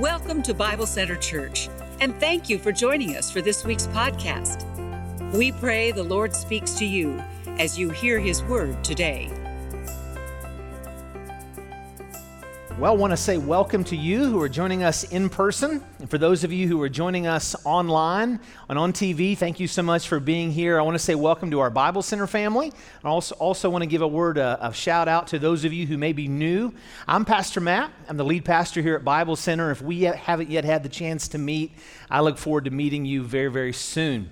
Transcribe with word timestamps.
Welcome 0.00 0.42
to 0.44 0.54
Bible 0.54 0.86
Center 0.86 1.14
Church, 1.14 1.68
and 2.00 2.18
thank 2.18 2.48
you 2.48 2.58
for 2.58 2.72
joining 2.72 3.16
us 3.16 3.30
for 3.30 3.42
this 3.42 3.66
week's 3.66 3.86
podcast. 3.88 4.64
We 5.34 5.52
pray 5.52 5.92
the 5.92 6.02
Lord 6.02 6.34
speaks 6.34 6.72
to 6.76 6.86
you 6.86 7.22
as 7.58 7.78
you 7.78 7.90
hear 7.90 8.18
His 8.18 8.42
word 8.44 8.82
today. 8.82 9.30
Well, 12.80 12.94
I 12.94 12.96
want 12.96 13.10
to 13.10 13.16
say 13.18 13.36
welcome 13.36 13.84
to 13.84 13.94
you 13.94 14.24
who 14.24 14.40
are 14.40 14.48
joining 14.48 14.84
us 14.84 15.04
in 15.04 15.28
person. 15.28 15.84
And 15.98 16.08
for 16.08 16.16
those 16.16 16.44
of 16.44 16.50
you 16.50 16.66
who 16.66 16.80
are 16.80 16.88
joining 16.88 17.26
us 17.26 17.54
online 17.66 18.40
and 18.70 18.78
on 18.78 18.94
TV, 18.94 19.36
thank 19.36 19.60
you 19.60 19.68
so 19.68 19.82
much 19.82 20.08
for 20.08 20.18
being 20.18 20.50
here. 20.50 20.78
I 20.78 20.82
want 20.82 20.94
to 20.94 20.98
say 20.98 21.14
welcome 21.14 21.50
to 21.50 21.60
our 21.60 21.68
Bible 21.68 22.00
Center 22.00 22.26
family. 22.26 22.72
I 23.04 23.08
also, 23.08 23.34
also 23.34 23.68
want 23.68 23.82
to 23.82 23.86
give 23.86 24.00
a 24.00 24.08
word 24.08 24.38
uh, 24.38 24.56
of 24.62 24.74
shout 24.74 25.08
out 25.08 25.26
to 25.26 25.38
those 25.38 25.66
of 25.66 25.74
you 25.74 25.86
who 25.86 25.98
may 25.98 26.14
be 26.14 26.26
new. 26.26 26.72
I'm 27.06 27.26
Pastor 27.26 27.60
Matt. 27.60 27.90
I'm 28.08 28.16
the 28.16 28.24
lead 28.24 28.46
pastor 28.46 28.80
here 28.80 28.94
at 28.94 29.04
Bible 29.04 29.36
Center. 29.36 29.70
If 29.70 29.82
we 29.82 30.04
haven't 30.04 30.48
yet 30.48 30.64
had 30.64 30.82
the 30.82 30.88
chance 30.88 31.28
to 31.28 31.38
meet, 31.38 31.72
I 32.10 32.20
look 32.20 32.38
forward 32.38 32.64
to 32.64 32.70
meeting 32.70 33.04
you 33.04 33.22
very, 33.24 33.50
very 33.50 33.74
soon. 33.74 34.30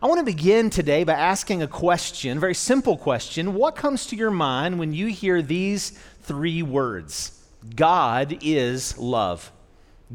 I 0.00 0.06
want 0.06 0.20
to 0.20 0.24
begin 0.24 0.70
today 0.70 1.02
by 1.02 1.14
asking 1.14 1.62
a 1.62 1.66
question, 1.66 2.36
a 2.36 2.40
very 2.40 2.54
simple 2.54 2.96
question. 2.96 3.54
What 3.54 3.74
comes 3.74 4.06
to 4.06 4.16
your 4.16 4.30
mind 4.30 4.78
when 4.78 4.94
you 4.94 5.08
hear 5.08 5.42
these 5.42 5.98
three 6.22 6.62
words? 6.62 7.34
God 7.74 8.38
is 8.42 8.96
love. 8.98 9.52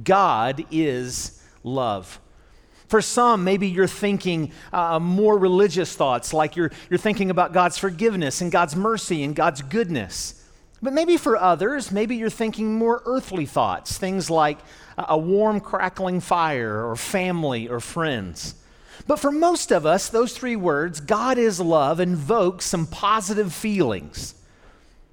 God 0.04 0.66
is 0.72 1.44
love. 1.64 2.20
For 2.88 3.02
some, 3.02 3.44
maybe 3.44 3.68
you're 3.70 3.88
thinking 3.88 4.52
uh, 4.72 5.00
more 5.00 5.38
religious 5.38 5.96
thoughts, 5.96 6.34
like 6.34 6.56
you're, 6.56 6.72
you're 6.90 7.00
thinking 7.00 7.32
about 7.32 7.54
God's 7.54 7.78
forgiveness 7.78 8.42
and 8.42 8.52
God's 8.52 8.76
mercy 8.76 9.24
and 9.24 9.36
God's 9.36 9.62
goodness. 9.62 10.44
But 10.82 10.94
maybe 10.94 11.18
for 11.18 11.38
others, 11.38 11.92
maybe 11.92 12.18
you're 12.18 12.30
thinking 12.30 12.76
more 12.76 13.02
earthly 13.06 13.46
thoughts, 13.46 13.98
things 13.98 14.30
like 14.30 14.60
a 14.98 15.18
warm, 15.18 15.60
crackling 15.60 16.20
fire, 16.20 16.88
or 16.88 16.96
family, 16.96 17.68
or 17.68 17.80
friends. 17.80 18.56
But 19.08 19.18
for 19.18 19.32
most 19.32 19.72
of 19.72 19.86
us, 19.86 20.10
those 20.10 20.38
three 20.38 20.56
words, 20.56 21.00
God 21.00 21.38
is 21.38 21.60
love, 21.60 22.00
invoke 22.00 22.62
some 22.62 22.86
positive 22.86 23.54
feelings. 23.54 24.36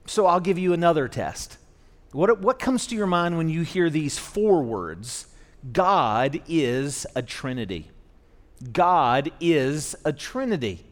So 0.07 0.27
I'll 0.27 0.41
give 0.41 0.59
you 0.59 0.73
another 0.73 1.09
test. 1.09 1.57
What, 2.13 2.41
what 2.41 2.59
comes 2.59 2.87
to 2.89 2.97
your 2.97 3.07
mind 3.07 3.37
when 3.37 3.49
you 3.49 3.63
hear 3.63 3.89
these 3.89 4.19
four 4.19 4.63
words? 4.63 5.27
God 5.73 6.43
is 6.49 7.07
a 7.15 7.23
Trinity. 7.23 7.91
God 8.73 9.31
is 9.41 9.95
a 10.05 10.13
Trinity. 10.13 10.85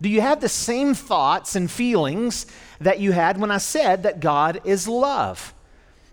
Do 0.00 0.08
you 0.08 0.20
have 0.20 0.40
the 0.40 0.48
same 0.48 0.94
thoughts 0.94 1.56
and 1.56 1.70
feelings 1.70 2.46
that 2.80 3.00
you 3.00 3.12
had 3.12 3.40
when 3.40 3.50
I 3.50 3.58
said 3.58 4.02
that 4.02 4.20
God 4.20 4.60
is 4.64 4.86
love? 4.86 5.54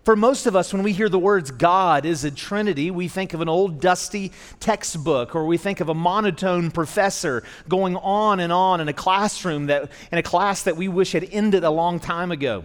For 0.04 0.16
most 0.16 0.46
of 0.46 0.54
us, 0.54 0.72
when 0.72 0.82
we 0.82 0.92
hear 0.92 1.08
the 1.08 1.18
words 1.18 1.50
God 1.50 2.04
is 2.04 2.24
a 2.24 2.30
Trinity, 2.30 2.90
we 2.90 3.08
think 3.08 3.34
of 3.34 3.40
an 3.40 3.48
old 3.48 3.80
dusty 3.80 4.32
textbook 4.60 5.34
or 5.34 5.46
we 5.46 5.56
think 5.56 5.80
of 5.80 5.88
a 5.88 5.94
monotone 5.94 6.70
professor 6.70 7.42
going 7.68 7.96
on 7.96 8.40
and 8.40 8.52
on 8.52 8.80
in 8.80 8.88
a 8.88 8.92
classroom 8.92 9.66
that 9.66 9.90
in 10.12 10.18
a 10.18 10.22
class 10.22 10.62
that 10.64 10.76
we 10.76 10.88
wish 10.88 11.12
had 11.12 11.26
ended 11.30 11.64
a 11.64 11.70
long 11.70 12.00
time 12.00 12.32
ago. 12.32 12.64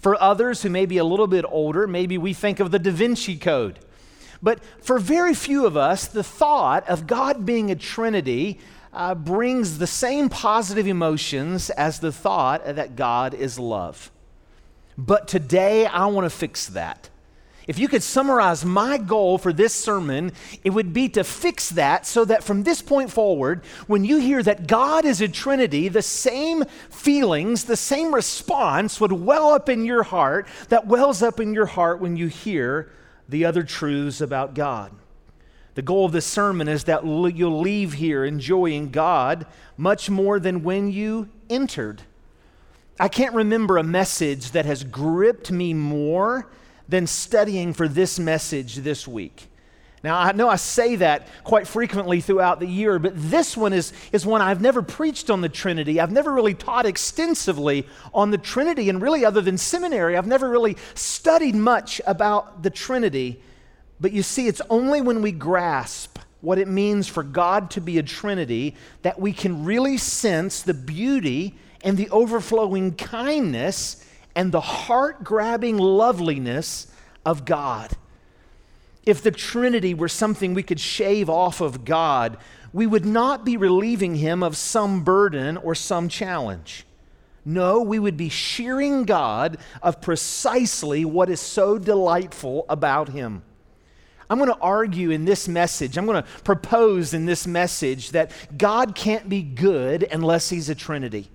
For 0.00 0.20
others 0.20 0.62
who 0.62 0.70
may 0.70 0.86
be 0.86 0.98
a 0.98 1.04
little 1.04 1.26
bit 1.26 1.44
older, 1.48 1.86
maybe 1.86 2.18
we 2.18 2.32
think 2.32 2.60
of 2.60 2.70
the 2.70 2.78
Da 2.78 2.90
Vinci 2.90 3.36
Code. 3.36 3.78
But 4.42 4.60
for 4.80 4.98
very 4.98 5.34
few 5.34 5.66
of 5.66 5.76
us, 5.76 6.06
the 6.06 6.22
thought 6.22 6.86
of 6.88 7.06
God 7.06 7.46
being 7.46 7.70
a 7.70 7.74
Trinity 7.74 8.60
uh, 8.92 9.14
brings 9.14 9.78
the 9.78 9.86
same 9.86 10.28
positive 10.28 10.86
emotions 10.86 11.70
as 11.70 12.00
the 12.00 12.12
thought 12.12 12.64
that 12.64 12.96
God 12.96 13.34
is 13.34 13.58
love. 13.58 14.10
But 14.98 15.28
today, 15.28 15.86
I 15.86 16.06
want 16.06 16.24
to 16.24 16.30
fix 16.30 16.66
that. 16.68 17.10
If 17.66 17.80
you 17.80 17.88
could 17.88 18.02
summarize 18.02 18.64
my 18.64 18.96
goal 18.96 19.38
for 19.38 19.52
this 19.52 19.74
sermon, 19.74 20.32
it 20.62 20.70
would 20.70 20.92
be 20.92 21.08
to 21.10 21.24
fix 21.24 21.70
that 21.70 22.06
so 22.06 22.24
that 22.24 22.44
from 22.44 22.62
this 22.62 22.80
point 22.80 23.10
forward, 23.10 23.64
when 23.88 24.04
you 24.04 24.18
hear 24.18 24.40
that 24.44 24.68
God 24.68 25.04
is 25.04 25.20
a 25.20 25.26
Trinity, 25.26 25.88
the 25.88 26.02
same 26.02 26.64
feelings, 26.90 27.64
the 27.64 27.76
same 27.76 28.14
response 28.14 29.00
would 29.00 29.12
well 29.12 29.50
up 29.50 29.68
in 29.68 29.84
your 29.84 30.04
heart 30.04 30.46
that 30.68 30.86
wells 30.86 31.22
up 31.22 31.40
in 31.40 31.54
your 31.54 31.66
heart 31.66 32.00
when 32.00 32.16
you 32.16 32.28
hear 32.28 32.92
the 33.28 33.44
other 33.44 33.64
truths 33.64 34.20
about 34.20 34.54
God. 34.54 34.92
The 35.74 35.82
goal 35.82 36.06
of 36.06 36.12
this 36.12 36.24
sermon 36.24 36.68
is 36.68 36.84
that 36.84 37.04
you'll 37.04 37.60
leave 37.60 37.94
here 37.94 38.24
enjoying 38.24 38.90
God 38.90 39.44
much 39.76 40.08
more 40.08 40.38
than 40.38 40.62
when 40.62 40.90
you 40.92 41.28
entered. 41.50 42.02
I 42.98 43.08
can't 43.08 43.34
remember 43.34 43.76
a 43.76 43.82
message 43.82 44.52
that 44.52 44.64
has 44.64 44.84
gripped 44.84 45.50
me 45.50 45.74
more 45.74 46.48
than 46.88 47.06
studying 47.06 47.72
for 47.72 47.88
this 47.88 48.18
message 48.18 48.76
this 48.76 49.06
week. 49.06 49.48
Now, 50.04 50.18
I 50.18 50.32
know 50.32 50.48
I 50.48 50.56
say 50.56 50.96
that 50.96 51.26
quite 51.42 51.66
frequently 51.66 52.20
throughout 52.20 52.60
the 52.60 52.66
year, 52.66 52.98
but 52.98 53.12
this 53.16 53.56
one 53.56 53.72
is, 53.72 53.92
is 54.12 54.24
one 54.24 54.40
I've 54.40 54.60
never 54.60 54.80
preached 54.80 55.30
on 55.30 55.40
the 55.40 55.48
Trinity. 55.48 56.00
I've 56.00 56.12
never 56.12 56.32
really 56.32 56.54
taught 56.54 56.86
extensively 56.86 57.88
on 58.14 58.30
the 58.30 58.38
Trinity, 58.38 58.88
and 58.88 59.02
really, 59.02 59.24
other 59.24 59.40
than 59.40 59.58
seminary, 59.58 60.16
I've 60.16 60.26
never 60.26 60.48
really 60.48 60.76
studied 60.94 61.56
much 61.56 62.00
about 62.06 62.62
the 62.62 62.70
Trinity. 62.70 63.42
But 63.98 64.12
you 64.12 64.22
see, 64.22 64.46
it's 64.46 64.62
only 64.70 65.00
when 65.00 65.22
we 65.22 65.32
grasp 65.32 66.18
what 66.40 66.58
it 66.58 66.68
means 66.68 67.08
for 67.08 67.24
God 67.24 67.70
to 67.72 67.80
be 67.80 67.98
a 67.98 68.02
Trinity 68.04 68.76
that 69.02 69.18
we 69.18 69.32
can 69.32 69.64
really 69.64 69.96
sense 69.96 70.62
the 70.62 70.74
beauty 70.74 71.58
and 71.82 71.96
the 71.96 72.08
overflowing 72.10 72.94
kindness 72.94 74.05
and 74.36 74.52
the 74.52 74.60
heart 74.60 75.24
grabbing 75.24 75.78
loveliness 75.78 76.86
of 77.24 77.46
God. 77.46 77.90
If 79.04 79.22
the 79.22 79.30
Trinity 79.30 79.94
were 79.94 80.08
something 80.08 80.52
we 80.52 80.62
could 80.62 80.78
shave 80.78 81.30
off 81.30 81.62
of 81.62 81.84
God, 81.84 82.36
we 82.72 82.86
would 82.86 83.06
not 83.06 83.44
be 83.44 83.56
relieving 83.56 84.16
him 84.16 84.42
of 84.42 84.56
some 84.56 85.02
burden 85.02 85.56
or 85.56 85.74
some 85.74 86.08
challenge. 86.08 86.84
No, 87.44 87.80
we 87.80 87.98
would 87.98 88.16
be 88.16 88.28
shearing 88.28 89.04
God 89.04 89.56
of 89.82 90.02
precisely 90.02 91.04
what 91.04 91.30
is 91.30 91.40
so 91.40 91.78
delightful 91.78 92.66
about 92.68 93.08
him. 93.08 93.42
I'm 94.28 94.38
going 94.38 94.52
to 94.52 94.58
argue 94.58 95.10
in 95.10 95.24
this 95.24 95.48
message, 95.48 95.96
I'm 95.96 96.04
going 96.04 96.22
to 96.22 96.28
propose 96.42 97.14
in 97.14 97.24
this 97.24 97.46
message 97.46 98.10
that 98.10 98.32
God 98.58 98.94
can't 98.94 99.28
be 99.28 99.42
good 99.42 100.02
unless 100.02 100.50
he's 100.50 100.68
a 100.68 100.74
Trinity 100.74 101.30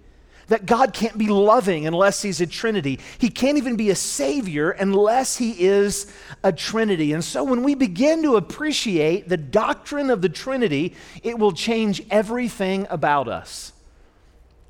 that 0.51 0.66
God 0.66 0.91
can't 0.91 1.17
be 1.17 1.28
loving 1.28 1.88
unless 1.88 2.22
He's 2.22 2.41
a 2.41 2.45
Trinity. 2.45 3.00
He 3.17 3.29
can't 3.29 3.57
even 3.57 3.78
be 3.78 3.89
a 3.89 3.95
Savior 3.95 4.72
unless 4.72 5.38
He 5.38 5.51
is 5.63 6.12
a 6.44 6.51
Trinity. 6.51 7.13
And 7.13 7.23
so 7.23 7.41
when 7.41 7.63
we 7.63 7.73
begin 7.73 8.22
to 8.23 8.35
appreciate 8.35 9.29
the 9.29 9.38
doctrine 9.38 10.09
of 10.09 10.22
the 10.22 10.28
Trinity, 10.28 10.94
it 11.23 11.40
will 11.40 11.53
change 11.53 12.03
everything 12.11 12.85
about 12.90 13.29
us. 13.29 13.72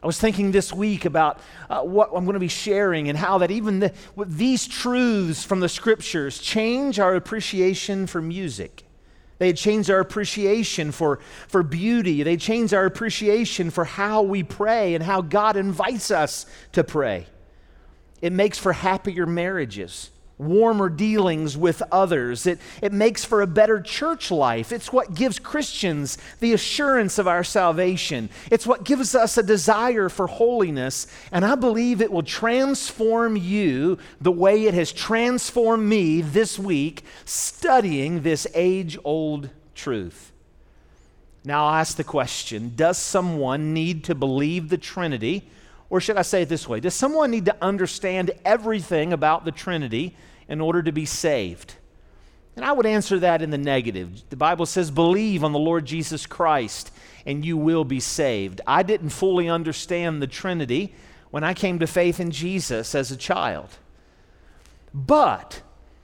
I 0.04 0.06
was 0.06 0.20
thinking 0.20 0.52
this 0.52 0.72
week 0.72 1.06
about 1.06 1.40
uh, 1.68 1.82
what 1.82 2.10
I'm 2.16 2.26
going 2.26 2.36
to 2.36 2.40
be 2.40 2.48
sharing 2.48 3.10
and 3.10 3.18
how 3.18 3.40
that 3.40 3.50
even 3.50 3.80
the, 3.80 3.94
these 4.24 4.68
truths 4.68 5.44
from 5.44 5.62
the 5.62 5.70
scriptures 5.70 6.38
change 6.38 7.00
our 7.00 7.16
appreciation 7.16 8.06
for 8.06 8.22
music. 8.22 8.84
They 9.42 9.54
change 9.54 9.90
our 9.90 10.00
appreciation 10.00 10.92
for, 10.92 11.18
for 11.48 11.64
beauty. 11.64 12.22
They 12.22 12.38
change 12.38 12.76
our 12.76 12.86
appreciation 12.86 13.72
for 13.72 13.86
how 13.86 14.22
we 14.22 14.44
pray 14.44 14.94
and 14.94 15.04
how 15.04 15.22
God 15.22 15.58
invites 15.58 16.12
us 16.12 16.46
to 16.74 16.84
pray. 16.84 17.26
It 18.22 18.34
makes 18.34 18.60
for 18.60 18.72
happier 18.72 19.26
marriages 19.26 20.12
warmer 20.42 20.90
dealings 20.90 21.56
with 21.56 21.82
others. 21.92 22.48
It, 22.48 22.60
it 22.82 22.92
makes 22.92 23.24
for 23.24 23.42
a 23.42 23.48
better 23.48 23.80
church 23.80 24.32
life. 24.32 24.72
It's 24.72 24.92
what 24.92 25.14
gives 25.14 25.40
Christians 25.40 26.18
the 26.40 26.54
assurance 26.54 27.18
of 27.18 27.28
our 27.28 27.44
salvation. 27.44 28.30
It's 28.50 28.66
what 28.66 28.84
gives 28.84 29.16
us 29.16 29.38
a 29.38 29.44
desire 29.44 30.10
for 30.10 30.28
holiness. 30.28 31.08
And 31.32 31.46
I 31.46 31.56
believe 31.56 32.02
it 32.02 32.12
will 32.12 32.24
transform 32.24 33.38
you 33.38 33.98
the 34.20 34.32
way 34.32 34.66
it 34.66 34.74
has 34.74 34.92
transformed 34.92 35.88
me 35.88 36.22
this 36.22 36.58
week 36.58 37.04
studying 37.26 38.22
this 38.22 38.48
age 38.54 38.98
old 39.04 39.50
truth. 39.76 40.32
Now 41.44 41.68
I'll 41.68 41.76
ask 41.76 41.98
the 41.98 42.04
question 42.04 42.74
Does 42.76 42.98
someone 42.98 43.74
need 43.74 44.04
to 44.06 44.16
believe 44.16 44.70
the 44.70 44.78
Trinity? 44.78 45.48
Or 45.90 46.00
should 46.00 46.16
I 46.16 46.22
say 46.22 46.44
it 46.44 46.50
this 46.50 46.70
way? 46.70 46.80
Does 46.80 46.94
someone 46.94 47.32
need 47.32 47.46
to 47.46 47.56
understand 47.62 48.32
everything 48.46 49.12
about 49.12 49.44
the 49.44 49.52
Trinity 49.52 50.16
in 50.52 50.62
order 50.62 50.84
to 50.84 50.92
be 50.92 51.06
saved? 51.06 51.76
And 52.56 52.66
I 52.66 52.74
would 52.74 52.86
answer 52.86 53.18
that 53.20 53.42
in 53.42 53.50
the 53.50 53.58
negative. 53.58 54.24
The 54.30 54.36
Bible 54.36 54.66
says, 54.66 54.92
believe 54.92 55.44
on 55.44 55.54
the 55.54 55.60
Lord 55.60 55.86
Jesus 55.86 56.26
Christ 56.26 56.92
and 57.26 57.46
you 57.46 57.58
will 57.58 57.86
be 57.86 58.00
saved. 58.00 58.62
I 58.68 58.84
didn't 58.84 59.10
fully 59.10 59.48
understand 59.48 60.22
the 60.22 60.28
Trinity 60.28 60.94
when 61.30 61.44
I 61.44 61.54
came 61.54 61.80
to 61.80 61.88
faith 61.88 62.20
in 62.20 62.32
Jesus 62.32 62.94
as 62.94 63.12
a 63.12 63.18
child. 63.18 63.70
But 64.94 65.62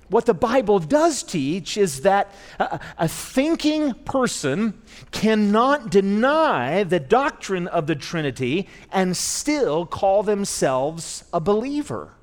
what 0.09 0.25
the 0.25 0.33
Bible 0.33 0.79
does 0.79 1.21
teach 1.21 1.75
is 1.75 2.01
that 2.01 2.33
a, 2.59 2.79
a, 2.97 3.07
thinking 3.09 3.93
person 3.93 4.81
cannot 5.11 5.89
deny 5.89 6.83
the 6.83 7.01
doctrine 7.01 7.67
of 7.67 7.87
the 7.87 7.95
Trinity 7.95 8.69
and 8.89 9.17
still 9.17 9.85
call 9.85 10.23
themselves 10.23 11.25
a 11.33 11.41
believer. 11.41 12.13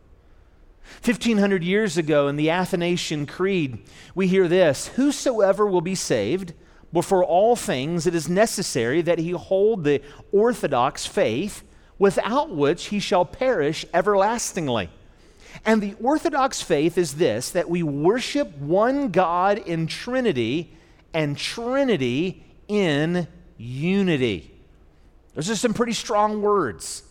1500 1.04 1.62
years 1.62 1.98
ago 1.98 2.28
in 2.28 2.36
the 2.36 2.48
Athanasian 2.48 3.26
Creed, 3.26 3.78
we 4.14 4.26
hear 4.26 4.48
this 4.48 4.88
Whosoever 4.88 5.66
will 5.66 5.82
be 5.82 5.94
saved, 5.94 6.54
before 6.94 7.22
all 7.22 7.56
things 7.56 8.06
it 8.06 8.14
is 8.14 8.26
necessary 8.26 9.02
that 9.02 9.18
he 9.18 9.32
hold 9.32 9.84
the 9.84 10.00
orthodox 10.32 11.04
faith, 11.04 11.62
without 11.98 12.56
which 12.56 12.86
he 12.86 13.00
shall 13.00 13.26
perish 13.26 13.84
everlastingly. 13.92 14.88
And 15.66 15.82
the 15.82 15.94
orthodox 16.02 16.62
faith 16.62 16.96
is 16.96 17.16
this 17.16 17.50
that 17.50 17.68
we 17.68 17.82
worship 17.82 18.56
one 18.56 19.10
God 19.10 19.58
in 19.58 19.86
Trinity 19.86 20.74
and 21.12 21.36
Trinity 21.36 22.42
in 22.66 23.28
unity. 23.58 24.50
Those 25.34 25.50
are 25.50 25.56
some 25.56 25.74
pretty 25.74 25.92
strong 25.92 26.40
words. 26.40 27.02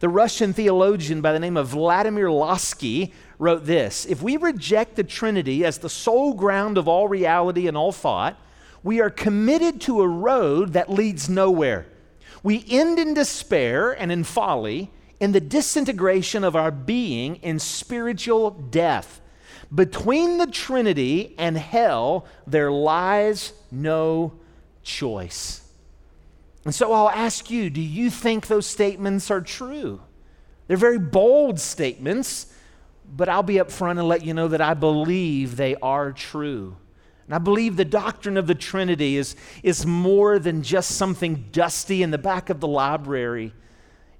The 0.00 0.08
Russian 0.08 0.52
theologian 0.52 1.20
by 1.20 1.32
the 1.32 1.40
name 1.40 1.56
of 1.56 1.68
Vladimir 1.68 2.28
Lossky 2.28 3.12
wrote 3.38 3.64
this 3.64 4.06
If 4.06 4.22
we 4.22 4.36
reject 4.36 4.96
the 4.96 5.04
Trinity 5.04 5.64
as 5.64 5.78
the 5.78 5.88
sole 5.88 6.34
ground 6.34 6.78
of 6.78 6.88
all 6.88 7.08
reality 7.08 7.66
and 7.66 7.76
all 7.76 7.92
thought, 7.92 8.40
we 8.82 9.00
are 9.00 9.10
committed 9.10 9.80
to 9.82 10.00
a 10.00 10.08
road 10.08 10.72
that 10.74 10.90
leads 10.90 11.28
nowhere. 11.28 11.86
We 12.42 12.64
end 12.68 12.98
in 12.98 13.14
despair 13.14 13.92
and 13.92 14.12
in 14.12 14.24
folly, 14.24 14.90
in 15.18 15.32
the 15.32 15.40
disintegration 15.40 16.44
of 16.44 16.54
our 16.54 16.70
being, 16.70 17.36
in 17.36 17.58
spiritual 17.58 18.50
death. 18.50 19.20
Between 19.74 20.38
the 20.38 20.46
Trinity 20.46 21.34
and 21.36 21.58
hell, 21.58 22.26
there 22.46 22.70
lies 22.70 23.52
no 23.70 24.34
choice. 24.82 25.67
And 26.68 26.74
so 26.74 26.92
I'll 26.92 27.08
ask 27.08 27.48
you 27.48 27.70
do 27.70 27.80
you 27.80 28.10
think 28.10 28.46
those 28.46 28.66
statements 28.66 29.30
are 29.30 29.40
true? 29.40 30.02
They're 30.66 30.76
very 30.76 30.98
bold 30.98 31.58
statements, 31.58 32.52
but 33.10 33.26
I'll 33.26 33.42
be 33.42 33.54
upfront 33.54 33.92
and 33.92 34.06
let 34.06 34.22
you 34.22 34.34
know 34.34 34.48
that 34.48 34.60
I 34.60 34.74
believe 34.74 35.56
they 35.56 35.76
are 35.76 36.12
true. 36.12 36.76
And 37.24 37.34
I 37.34 37.38
believe 37.38 37.76
the 37.78 37.86
doctrine 37.86 38.36
of 38.36 38.46
the 38.46 38.54
Trinity 38.54 39.16
is, 39.16 39.34
is 39.62 39.86
more 39.86 40.38
than 40.38 40.62
just 40.62 40.90
something 40.90 41.46
dusty 41.52 42.02
in 42.02 42.10
the 42.10 42.18
back 42.18 42.50
of 42.50 42.60
the 42.60 42.68
library. 42.68 43.54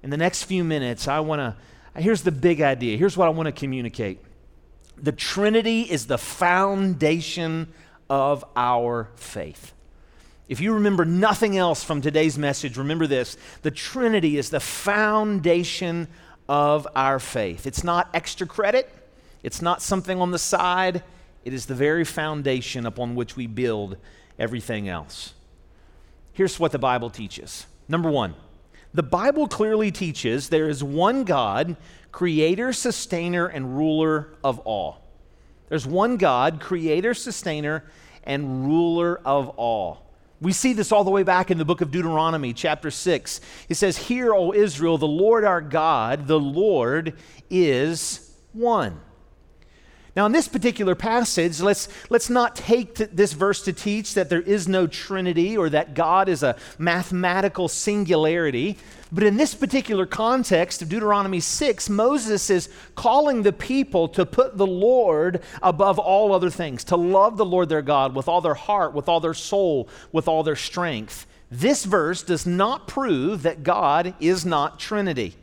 In 0.01 0.09
the 0.09 0.17
next 0.17 0.45
few 0.45 0.63
minutes, 0.63 1.07
I 1.07 1.19
want 1.19 1.41
to, 1.41 2.01
here's 2.01 2.23
the 2.23 2.31
big 2.31 2.61
idea. 2.61 2.97
Here's 2.97 3.15
what 3.15 3.27
I 3.27 3.29
want 3.29 3.45
to 3.45 3.51
communicate 3.51 4.21
the 4.97 5.11
Trinity 5.11 5.81
is 5.81 6.07
the 6.07 6.17
foundation 6.17 7.71
of 8.09 8.43
our 8.55 9.11
faith. 9.13 9.73
If 10.49 10.59
you 10.59 10.73
remember 10.73 11.05
nothing 11.05 11.57
else 11.57 11.83
from 11.83 12.01
today's 12.01 12.35
message, 12.35 12.75
remember 12.75 13.05
this 13.05 13.37
the 13.61 13.69
Trinity 13.71 14.37
is 14.37 14.49
the 14.49 14.59
foundation 14.59 16.07
of 16.49 16.87
our 16.95 17.19
faith. 17.19 17.67
It's 17.67 17.83
not 17.83 18.09
extra 18.15 18.47
credit, 18.47 18.91
it's 19.43 19.61
not 19.61 19.83
something 19.83 20.19
on 20.19 20.31
the 20.31 20.39
side, 20.39 21.03
it 21.45 21.53
is 21.53 21.67
the 21.67 21.75
very 21.75 22.03
foundation 22.03 22.87
upon 22.87 23.13
which 23.13 23.35
we 23.35 23.45
build 23.45 23.97
everything 24.39 24.89
else. 24.89 25.35
Here's 26.33 26.59
what 26.59 26.71
the 26.71 26.79
Bible 26.79 27.11
teaches. 27.11 27.67
Number 27.87 28.09
one, 28.09 28.33
the 28.91 29.03
Bible 29.03 29.47
clearly 29.47 29.91
teaches 29.91 30.49
there 30.49 30.67
is 30.67 30.83
one 30.83 31.25
God, 31.25 31.77
creator, 32.11 32.73
sustainer, 32.73 33.45
and 33.45 33.77
ruler 33.77 34.29
of 34.43 34.57
all. 34.59 35.03
There's 35.67 35.85
one 35.85 36.17
God, 36.17 36.59
creator, 36.59 37.13
sustainer, 37.13 37.83
and 38.23 38.65
ruler 38.65 39.21
of 39.23 39.49
all. 39.49 40.08
We 40.41 40.53
see 40.53 40.73
this 40.73 40.91
all 40.91 41.03
the 41.03 41.11
way 41.11 41.23
back 41.23 41.51
in 41.51 41.57
the 41.57 41.65
book 41.65 41.81
of 41.81 41.91
Deuteronomy, 41.91 42.53
chapter 42.53 42.89
6. 42.91 43.41
It 43.67 43.75
says, 43.75 43.97
Hear, 43.97 44.33
O 44.33 44.53
Israel, 44.53 44.97
the 44.97 45.05
Lord 45.05 45.43
our 45.43 45.61
God, 45.61 46.27
the 46.27 46.39
Lord 46.39 47.17
is 47.49 48.33
one. 48.53 49.01
Now, 50.15 50.25
in 50.25 50.31
this 50.31 50.47
particular 50.47 50.95
passage, 50.95 51.61
let's, 51.61 51.87
let's 52.09 52.29
not 52.29 52.55
take 52.55 52.95
this 52.95 53.33
verse 53.33 53.61
to 53.63 53.73
teach 53.73 54.15
that 54.15 54.29
there 54.29 54.41
is 54.41 54.67
no 54.67 54.87
Trinity 54.87 55.55
or 55.55 55.69
that 55.69 55.93
God 55.93 56.27
is 56.27 56.41
a 56.41 56.55
mathematical 56.77 57.67
singularity. 57.67 58.77
But 59.11 59.23
in 59.23 59.37
this 59.37 59.53
particular 59.53 60.05
context 60.05 60.81
of 60.81 60.89
Deuteronomy 60.89 61.39
6, 61.39 61.89
Moses 61.89 62.49
is 62.49 62.69
calling 62.95 63.43
the 63.43 63.53
people 63.53 64.07
to 64.09 64.25
put 64.25 64.57
the 64.57 64.67
Lord 64.67 65.41
above 65.61 65.99
all 65.99 66.33
other 66.33 66.49
things, 66.49 66.83
to 66.85 66.95
love 66.95 67.37
the 67.37 67.45
Lord 67.45 67.69
their 67.69 67.81
God 67.81 68.15
with 68.15 68.27
all 68.27 68.41
their 68.41 68.55
heart, 68.55 68.93
with 68.93 69.07
all 69.07 69.19
their 69.19 69.33
soul, 69.33 69.89
with 70.11 70.27
all 70.27 70.43
their 70.43 70.55
strength. 70.55 71.27
This 71.51 71.85
verse 71.85 72.23
does 72.23 72.45
not 72.45 72.87
prove 72.87 73.43
that 73.43 73.63
God 73.63 74.13
is 74.19 74.45
not 74.45 74.79
Trinity. 74.79 75.35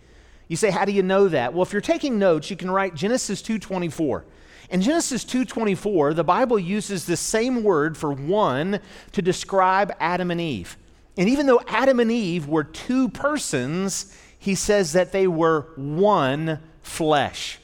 You 0.49 0.57
say, 0.57 0.71
how 0.71 0.85
do 0.85 0.93
you 0.93 1.03
know 1.03 1.29
that? 1.29 1.53
Well, 1.53 1.63
if 1.63 1.73
you're 1.73 1.83
taking 1.83 2.19
notes, 2.19 2.51
you 2.51 2.57
can 2.57 2.71
write 2.71 2.95
Genesis 2.95 3.43
2:24. 3.43 4.23
In 4.71 4.81
Genesis 4.81 5.25
2:24, 5.25 6.15
the 6.15 6.25
Bible 6.25 6.59
uses 6.59 7.05
the 7.05 7.17
same 7.17 7.63
word 7.63 7.97
for 7.97 8.13
one 8.13 8.81
to 9.13 9.23
describe 9.23 9.93
Adam 10.01 10.31
and 10.31 10.41
Eve. 10.41 10.77
And 11.17 11.29
even 11.29 11.47
though 11.47 11.61
Adam 11.69 12.01
and 12.01 12.11
Eve 12.11 12.47
were 12.47 12.65
two 12.65 13.09
persons, 13.09 14.13
he 14.39 14.55
says 14.55 14.93
that 14.93 15.13
they 15.13 15.27
were 15.27 15.69
one 15.77 16.61
flesh. 16.83 17.59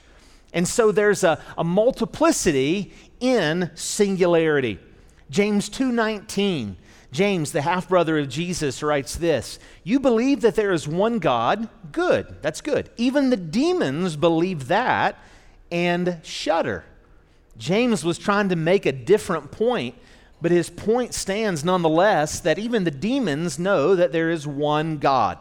And 0.54 0.66
so 0.66 0.92
there's 0.92 1.24
a, 1.24 1.42
a 1.58 1.64
multiplicity 1.64 2.92
in 3.20 3.70
singularity. 3.74 4.78
James 5.30 5.68
2:19 5.70 6.76
James, 7.12 7.52
the 7.52 7.60
half 7.60 7.90
brother 7.90 8.18
of 8.18 8.30
Jesus, 8.30 8.82
writes 8.82 9.14
this 9.16 9.58
You 9.84 10.00
believe 10.00 10.40
that 10.40 10.54
there 10.54 10.72
is 10.72 10.88
one 10.88 11.18
God? 11.18 11.68
Good. 11.92 12.36
That's 12.40 12.62
good. 12.62 12.90
Even 12.96 13.28
the 13.28 13.36
demons 13.36 14.16
believe 14.16 14.68
that 14.68 15.18
and 15.70 16.20
shudder. 16.22 16.84
James 17.58 18.04
was 18.04 18.18
trying 18.18 18.48
to 18.48 18.56
make 18.56 18.86
a 18.86 18.92
different 18.92 19.50
point, 19.50 19.94
but 20.40 20.50
his 20.50 20.70
point 20.70 21.14
stands 21.14 21.64
nonetheless 21.64 22.40
that 22.40 22.58
even 22.58 22.84
the 22.84 22.90
demons 22.90 23.58
know 23.58 23.94
that 23.94 24.12
there 24.12 24.30
is 24.30 24.46
one 24.46 24.98
God. 24.98 25.38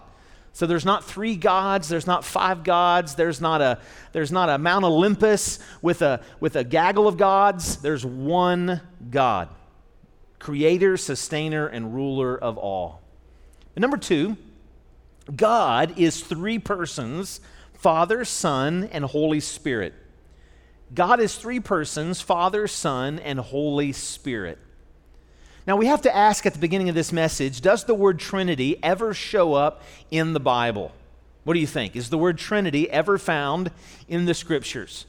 So 0.53 0.65
there's 0.65 0.85
not 0.85 1.05
three 1.05 1.37
gods, 1.37 1.87
there's 1.87 2.05
not 2.05 2.25
five 2.25 2.63
gods, 2.63 3.15
there's 3.15 3.39
not 3.39 3.61
a 3.61 3.79
there's 4.11 4.31
not 4.31 4.49
a 4.49 4.57
Mount 4.57 4.83
Olympus 4.83 5.59
with 5.81 6.01
a 6.01 6.21
with 6.41 6.57
a 6.57 6.63
gaggle 6.63 7.07
of 7.07 7.17
gods. 7.17 7.77
There's 7.77 8.05
one 8.05 8.81
God. 9.09 9.47
Creator, 10.39 10.97
sustainer 10.97 11.67
and 11.67 11.93
ruler 11.93 12.37
of 12.37 12.57
all. 12.57 13.01
And 13.75 13.81
number 13.81 13.97
2, 13.97 14.35
God 15.35 15.97
is 15.97 16.21
three 16.21 16.59
persons, 16.59 17.39
Father, 17.73 18.25
Son, 18.25 18.89
and 18.91 19.05
Holy 19.05 19.39
Spirit. 19.39 19.93
God 20.93 21.19
is 21.19 21.35
three 21.35 21.59
persons 21.59 22.21
Father, 22.21 22.67
Son, 22.67 23.19
and 23.19 23.39
Holy 23.39 23.91
Spirit. 23.91 24.57
Now, 25.67 25.77
we 25.77 25.85
have 25.85 26.01
to 26.01 26.15
ask 26.15 26.45
at 26.45 26.53
the 26.53 26.59
beginning 26.59 26.89
of 26.89 26.95
this 26.95 27.11
message 27.11 27.61
does 27.61 27.85
the 27.85 27.93
word 27.93 28.19
Trinity 28.19 28.77
ever 28.83 29.13
show 29.13 29.53
up 29.53 29.83
in 30.09 30.33
the 30.33 30.39
Bible? 30.39 30.91
What 31.43 31.53
do 31.53 31.59
you 31.59 31.67
think? 31.67 31.95
Is 31.95 32.09
the 32.09 32.17
word 32.17 32.37
Trinity 32.37 32.89
ever 32.89 33.17
found 33.17 33.71
in 34.07 34.25
the 34.25 34.33
scriptures? 34.33 35.05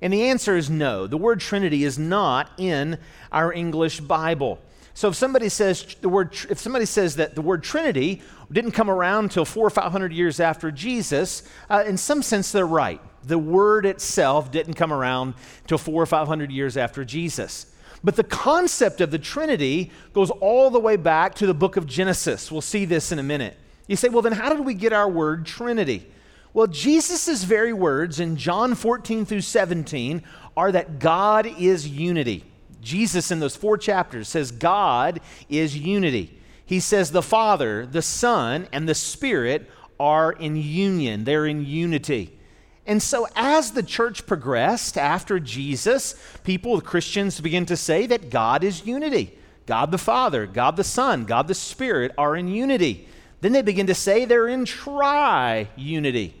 And 0.00 0.12
the 0.12 0.28
answer 0.28 0.56
is 0.56 0.68
no. 0.68 1.06
The 1.06 1.16
word 1.16 1.40
Trinity 1.40 1.84
is 1.84 1.98
not 1.98 2.50
in 2.58 2.98
our 3.32 3.52
English 3.52 4.00
Bible. 4.00 4.58
So 4.96 5.08
if 5.08 5.14
somebody 5.14 5.50
says 5.50 5.96
the 6.00 6.08
word, 6.08 6.34
if 6.48 6.58
somebody 6.58 6.86
says 6.86 7.16
that 7.16 7.34
the 7.34 7.42
word 7.42 7.62
Trinity 7.62 8.22
didn't 8.50 8.72
come 8.72 8.88
around 8.90 9.24
until 9.24 9.44
four 9.44 9.66
or 9.66 9.70
five 9.70 9.92
hundred 9.92 10.12
years 10.12 10.40
after 10.40 10.70
Jesus, 10.70 11.42
uh, 11.68 11.84
in 11.86 11.96
some 11.98 12.22
sense 12.22 12.50
they're 12.50 12.66
right 12.66 13.00
the 13.26 13.38
word 13.38 13.84
itself 13.84 14.50
didn't 14.50 14.74
come 14.74 14.92
around 14.92 15.34
till 15.66 15.78
four 15.78 16.02
or 16.02 16.06
five 16.06 16.28
hundred 16.28 16.50
years 16.50 16.76
after 16.76 17.04
Jesus. 17.04 17.66
But 18.04 18.16
the 18.16 18.24
concept 18.24 19.00
of 19.00 19.10
the 19.10 19.18
Trinity 19.18 19.90
goes 20.12 20.30
all 20.30 20.70
the 20.70 20.80
way 20.80 20.96
back 20.96 21.34
to 21.36 21.46
the 21.46 21.54
book 21.54 21.76
of 21.76 21.86
Genesis. 21.86 22.52
We'll 22.52 22.60
see 22.60 22.84
this 22.84 23.10
in 23.10 23.18
a 23.18 23.22
minute. 23.22 23.56
You 23.88 23.96
say, 23.96 24.08
well, 24.08 24.22
then 24.22 24.32
how 24.32 24.54
did 24.54 24.64
we 24.64 24.74
get 24.74 24.92
our 24.92 25.08
word 25.08 25.44
Trinity? 25.44 26.06
Well, 26.52 26.66
Jesus' 26.66 27.44
very 27.44 27.72
words 27.72 28.20
in 28.20 28.36
John 28.36 28.74
14 28.74 29.26
through 29.26 29.40
17 29.42 30.22
are 30.56 30.72
that 30.72 30.98
God 30.98 31.46
is 31.46 31.88
unity. 31.88 32.44
Jesus, 32.86 33.32
in 33.32 33.40
those 33.40 33.56
four 33.56 33.76
chapters, 33.76 34.28
says 34.28 34.52
God 34.52 35.20
is 35.48 35.76
unity. 35.76 36.38
He 36.64 36.78
says 36.80 37.10
the 37.10 37.22
Father, 37.22 37.84
the 37.84 38.00
Son, 38.00 38.68
and 38.72 38.88
the 38.88 38.94
Spirit 38.94 39.68
are 39.98 40.32
in 40.32 40.56
union, 40.56 41.24
they're 41.24 41.46
in 41.46 41.66
unity. 41.66 42.38
And 42.86 43.02
so, 43.02 43.26
as 43.34 43.72
the 43.72 43.82
church 43.82 44.26
progressed 44.26 44.96
after 44.96 45.40
Jesus, 45.40 46.14
people, 46.44 46.80
Christians, 46.80 47.40
begin 47.40 47.66
to 47.66 47.76
say 47.76 48.06
that 48.06 48.30
God 48.30 48.62
is 48.62 48.86
unity. 48.86 49.36
God 49.66 49.90
the 49.90 49.98
Father, 49.98 50.46
God 50.46 50.76
the 50.76 50.84
Son, 50.84 51.24
God 51.24 51.48
the 51.48 51.54
Spirit 51.54 52.12
are 52.16 52.36
in 52.36 52.46
unity. 52.46 53.08
Then 53.40 53.50
they 53.50 53.62
begin 53.62 53.88
to 53.88 53.94
say 53.94 54.24
they're 54.24 54.46
in 54.46 54.64
tri 54.64 55.68
unity. 55.74 56.34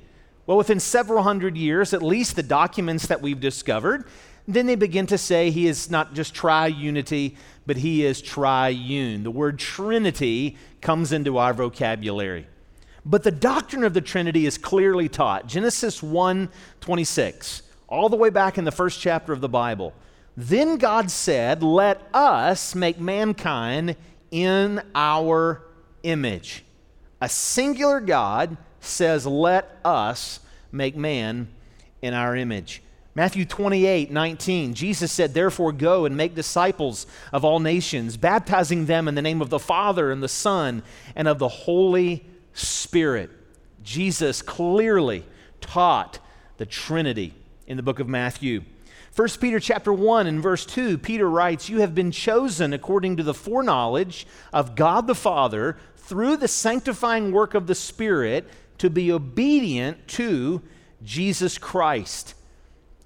Well, 0.46 0.56
within 0.56 0.78
several 0.78 1.24
hundred 1.24 1.56
years, 1.56 1.92
at 1.92 2.02
least 2.02 2.36
the 2.36 2.44
documents 2.44 3.08
that 3.08 3.20
we've 3.20 3.40
discovered, 3.40 4.06
then 4.48 4.66
they 4.66 4.76
begin 4.76 5.06
to 5.06 5.18
say 5.18 5.50
he 5.50 5.66
is 5.66 5.90
not 5.90 6.14
just 6.14 6.34
tri 6.34 6.66
unity, 6.66 7.36
but 7.66 7.78
he 7.78 8.04
is 8.04 8.22
triune. 8.22 9.24
The 9.24 9.30
word 9.30 9.58
Trinity 9.58 10.56
comes 10.80 11.12
into 11.12 11.38
our 11.38 11.52
vocabulary. 11.52 12.46
But 13.04 13.22
the 13.22 13.30
doctrine 13.30 13.84
of 13.84 13.94
the 13.94 14.00
Trinity 14.00 14.46
is 14.46 14.58
clearly 14.58 15.08
taught. 15.08 15.46
Genesis 15.46 16.02
1 16.02 16.48
26. 16.80 17.62
all 17.88 18.08
the 18.08 18.16
way 18.16 18.30
back 18.30 18.58
in 18.58 18.64
the 18.64 18.72
first 18.72 19.00
chapter 19.00 19.32
of 19.32 19.40
the 19.40 19.48
Bible. 19.48 19.94
Then 20.36 20.76
God 20.76 21.10
said, 21.10 21.62
Let 21.62 22.02
us 22.12 22.74
make 22.74 23.00
mankind 23.00 23.96
in 24.30 24.82
our 24.94 25.62
image. 26.02 26.64
A 27.20 27.28
singular 27.28 28.00
God 28.00 28.56
says, 28.80 29.26
Let 29.26 29.78
us 29.84 30.40
make 30.70 30.96
man 30.96 31.48
in 32.02 32.12
our 32.12 32.36
image. 32.36 32.82
Matthew 33.16 33.46
28 33.46 34.10
19, 34.10 34.74
Jesus 34.74 35.10
said, 35.10 35.32
Therefore 35.32 35.72
go 35.72 36.04
and 36.04 36.18
make 36.18 36.34
disciples 36.34 37.06
of 37.32 37.46
all 37.46 37.60
nations, 37.60 38.18
baptizing 38.18 38.84
them 38.84 39.08
in 39.08 39.14
the 39.14 39.22
name 39.22 39.40
of 39.40 39.48
the 39.48 39.58
Father 39.58 40.10
and 40.10 40.22
the 40.22 40.28
Son 40.28 40.82
and 41.16 41.26
of 41.26 41.38
the 41.38 41.48
Holy 41.48 42.26
Spirit. 42.52 43.30
Jesus 43.82 44.42
clearly 44.42 45.24
taught 45.62 46.18
the 46.58 46.66
Trinity 46.66 47.32
in 47.66 47.78
the 47.78 47.82
book 47.82 48.00
of 48.00 48.06
Matthew. 48.06 48.64
1 49.14 49.28
Peter 49.40 49.58
chapter 49.60 49.94
1 49.94 50.26
and 50.26 50.42
verse 50.42 50.66
2, 50.66 50.98
Peter 50.98 51.30
writes, 51.30 51.70
You 51.70 51.80
have 51.80 51.94
been 51.94 52.10
chosen 52.10 52.74
according 52.74 53.16
to 53.16 53.22
the 53.22 53.32
foreknowledge 53.32 54.26
of 54.52 54.74
God 54.74 55.06
the 55.06 55.14
Father 55.14 55.78
through 55.96 56.36
the 56.36 56.48
sanctifying 56.48 57.32
work 57.32 57.54
of 57.54 57.66
the 57.66 57.74
Spirit 57.74 58.46
to 58.76 58.90
be 58.90 59.10
obedient 59.10 60.06
to 60.08 60.60
Jesus 61.02 61.56
Christ. 61.56 62.34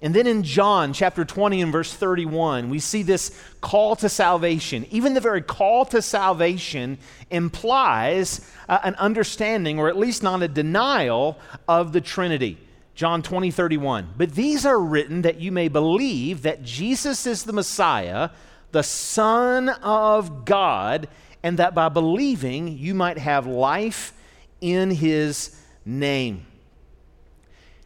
And 0.03 0.15
then 0.15 0.25
in 0.25 0.41
John 0.41 0.93
chapter 0.93 1.23
20 1.23 1.61
and 1.61 1.71
verse 1.71 1.93
31, 1.93 2.69
we 2.69 2.79
see 2.79 3.03
this 3.03 3.31
call 3.61 3.95
to 3.97 4.09
salvation. 4.09 4.87
Even 4.89 5.13
the 5.13 5.21
very 5.21 5.43
call 5.43 5.85
to 5.85 6.01
salvation 6.01 6.97
implies 7.29 8.41
uh, 8.67 8.79
an 8.83 8.95
understanding, 8.95 9.77
or 9.77 9.89
at 9.89 9.97
least 9.97 10.23
not 10.23 10.41
a 10.41 10.47
denial, 10.47 11.37
of 11.67 11.93
the 11.93 12.01
Trinity. 12.01 12.57
John 12.95 13.21
20, 13.21 13.51
31. 13.51 14.13
But 14.17 14.33
these 14.33 14.65
are 14.65 14.79
written 14.79 15.21
that 15.21 15.39
you 15.39 15.51
may 15.51 15.67
believe 15.67 16.41
that 16.41 16.63
Jesus 16.63 17.27
is 17.27 17.43
the 17.43 17.53
Messiah, 17.53 18.31
the 18.71 18.83
Son 18.83 19.69
of 19.69 20.45
God, 20.45 21.07
and 21.43 21.59
that 21.59 21.75
by 21.75 21.89
believing 21.89 22.77
you 22.77 22.95
might 22.95 23.19
have 23.19 23.45
life 23.45 24.13
in 24.61 24.89
his 24.89 25.55
name. 25.85 26.45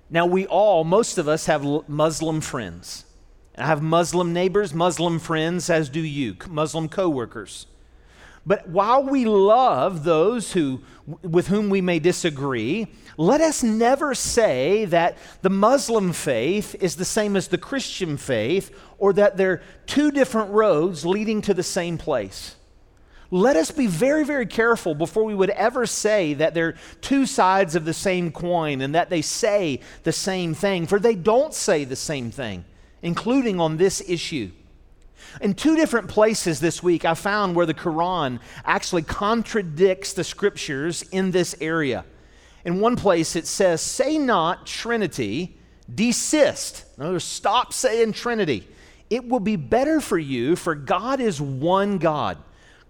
Now, 0.09 0.25
we 0.25 0.45
all, 0.45 0.83
most 0.83 1.17
of 1.17 1.27
us, 1.27 1.47
have 1.47 1.63
Muslim 1.87 2.41
friends. 2.41 3.05
I 3.57 3.65
have 3.65 3.81
Muslim 3.81 4.33
neighbors, 4.33 4.73
Muslim 4.73 5.19
friends, 5.19 5.69
as 5.69 5.89
do 5.89 6.01
you, 6.01 6.35
Muslim 6.47 6.89
coworkers. 6.89 7.67
But 8.45 8.69
while 8.69 9.03
we 9.03 9.25
love 9.25 10.03
those 10.03 10.51
who, 10.51 10.81
with 11.23 11.47
whom 11.47 11.69
we 11.69 11.81
may 11.81 11.97
disagree, 11.97 12.87
let 13.17 13.41
us 13.41 13.63
never 13.63 14.13
say 14.13 14.85
that 14.85 15.17
the 15.41 15.49
Muslim 15.49 16.13
faith 16.13 16.75
is 16.79 16.95
the 16.95 17.05
same 17.05 17.35
as 17.35 17.47
the 17.47 17.57
Christian 17.57 18.17
faith 18.17 18.77
or 18.99 19.13
that 19.13 19.37
they're 19.37 19.63
two 19.87 20.11
different 20.11 20.51
roads 20.51 21.05
leading 21.05 21.41
to 21.41 21.55
the 21.55 21.63
same 21.63 21.97
place. 21.97 22.55
Let 23.31 23.55
us 23.55 23.71
be 23.71 23.87
very, 23.87 24.23
very 24.23 24.45
careful 24.45 24.93
before 24.93 25.23
we 25.23 25.33
would 25.33 25.49
ever 25.51 25.85
say 25.85 26.35
that 26.35 26.53
they're 26.53 26.75
two 27.01 27.25
sides 27.25 27.75
of 27.75 27.85
the 27.85 27.93
same 27.93 28.31
coin 28.31 28.81
and 28.81 28.93
that 28.93 29.09
they 29.09 29.21
say 29.21 29.79
the 30.03 30.11
same 30.11 30.53
thing, 30.53 30.85
for 30.85 30.99
they 30.99 31.15
don't 31.15 31.53
say 31.53 31.85
the 31.85 31.95
same 31.95 32.31
thing, 32.31 32.65
including 33.01 33.59
on 33.59 33.77
this 33.77 34.01
issue. 34.07 34.51
In 35.41 35.53
two 35.53 35.75
different 35.75 36.07
places 36.07 36.59
this 36.59 36.83
week, 36.83 37.03
I 37.03 37.13
found 37.13 37.55
where 37.55 37.65
the 37.65 37.73
Quran 37.73 38.39
actually 38.63 39.01
contradicts 39.01 40.13
the 40.13 40.23
scriptures 40.23 41.01
in 41.11 41.31
this 41.31 41.55
area. 41.59 42.05
In 42.63 42.79
one 42.79 42.95
place, 42.95 43.35
it 43.35 43.47
says, 43.47 43.81
Say 43.81 44.17
not 44.17 44.65
Trinity, 44.65 45.57
desist. 45.93 46.85
In 46.97 47.03
other 47.03 47.13
words, 47.13 47.25
stop 47.25 47.73
saying 47.73 48.13
Trinity. 48.13 48.67
It 49.09 49.27
will 49.27 49.39
be 49.39 49.55
better 49.55 50.01
for 50.01 50.17
you, 50.17 50.55
for 50.55 50.73
God 50.73 51.19
is 51.19 51.39
one 51.39 51.97
God. 51.97 52.37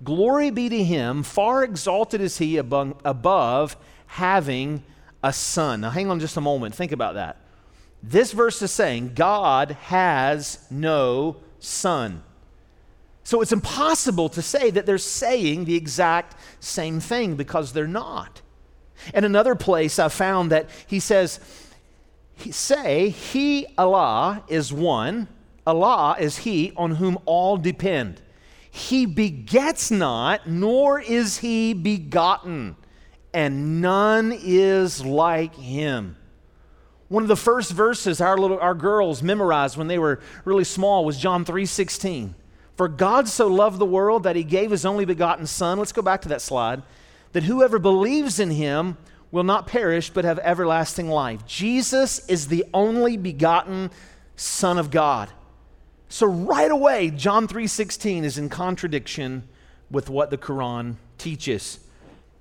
Glory 0.03 0.49
be 0.49 0.69
to 0.69 0.83
him, 0.83 1.23
far 1.23 1.63
exalted 1.63 2.21
is 2.21 2.37
he 2.37 2.57
above, 2.57 2.99
above 3.05 3.77
having 4.07 4.83
a 5.23 5.31
son. 5.31 5.81
Now, 5.81 5.89
hang 5.89 6.09
on 6.09 6.19
just 6.19 6.37
a 6.37 6.41
moment. 6.41 6.75
Think 6.75 6.91
about 6.91 7.15
that. 7.15 7.37
This 8.03 8.31
verse 8.31 8.61
is 8.61 8.71
saying 8.71 9.13
God 9.15 9.71
has 9.71 10.59
no 10.69 11.37
son. 11.59 12.23
So 13.23 13.41
it's 13.41 13.51
impossible 13.51 14.29
to 14.29 14.41
say 14.43 14.69
that 14.69 14.85
they're 14.85 14.99
saying 14.99 15.65
the 15.65 15.75
exact 15.75 16.35
same 16.59 16.99
thing 16.99 17.35
because 17.35 17.73
they're 17.73 17.87
not. 17.87 18.41
In 19.13 19.23
another 19.23 19.55
place, 19.55 19.97
I 19.97 20.09
found 20.09 20.51
that 20.51 20.69
he 20.85 20.99
says, 20.99 21.39
Say, 22.51 23.09
He, 23.09 23.65
Allah, 23.77 24.43
is 24.47 24.71
one, 24.71 25.27
Allah 25.65 26.17
is 26.19 26.39
He 26.39 26.73
on 26.75 26.91
whom 26.91 27.17
all 27.25 27.57
depend. 27.57 28.21
He 28.75 29.05
begets 29.05 29.89
not, 29.89 30.49
nor 30.49 30.99
is 30.99 31.37
He 31.37 31.73
begotten, 31.73 32.75
and 33.33 33.81
none 33.81 34.37
is 34.37 35.03
like 35.03 35.55
Him. 35.55 36.17
One 37.07 37.23
of 37.23 37.29
the 37.29 37.37
first 37.37 37.71
verses 37.71 38.19
our 38.19 38.37
little 38.37 38.59
our 38.59 38.75
girls 38.75 39.23
memorized 39.23 39.77
when 39.77 39.87
they 39.87 39.97
were 39.97 40.19
really 40.43 40.65
small 40.65 41.05
was 41.05 41.17
John 41.17 41.45
3:16. 41.45 42.35
For 42.75 42.89
God 42.89 43.29
so 43.29 43.47
loved 43.47 43.79
the 43.79 43.85
world 43.85 44.23
that 44.23 44.35
he 44.35 44.43
gave 44.43 44.71
his 44.71 44.85
only 44.85 45.05
begotten 45.05 45.47
son. 45.47 45.79
Let's 45.79 45.93
go 45.93 46.01
back 46.01 46.21
to 46.23 46.29
that 46.29 46.41
slide. 46.41 46.83
That 47.31 47.43
whoever 47.43 47.79
believes 47.79 48.41
in 48.41 48.51
him 48.51 48.97
will 49.31 49.45
not 49.45 49.67
perish 49.67 50.09
but 50.09 50.25
have 50.25 50.37
everlasting 50.39 51.07
life. 51.07 51.45
Jesus 51.45 52.27
is 52.27 52.49
the 52.49 52.65
only 52.73 53.15
begotten 53.15 53.89
son 54.35 54.77
of 54.77 54.91
God. 54.91 55.29
So 56.15 56.27
right 56.27 56.71
away 56.71 57.09
John 57.09 57.45
3:16 57.45 58.23
is 58.23 58.37
in 58.37 58.47
contradiction 58.47 59.49
with 59.91 60.09
what 60.09 60.29
the 60.29 60.37
Quran 60.37 60.95
teaches. 61.17 61.79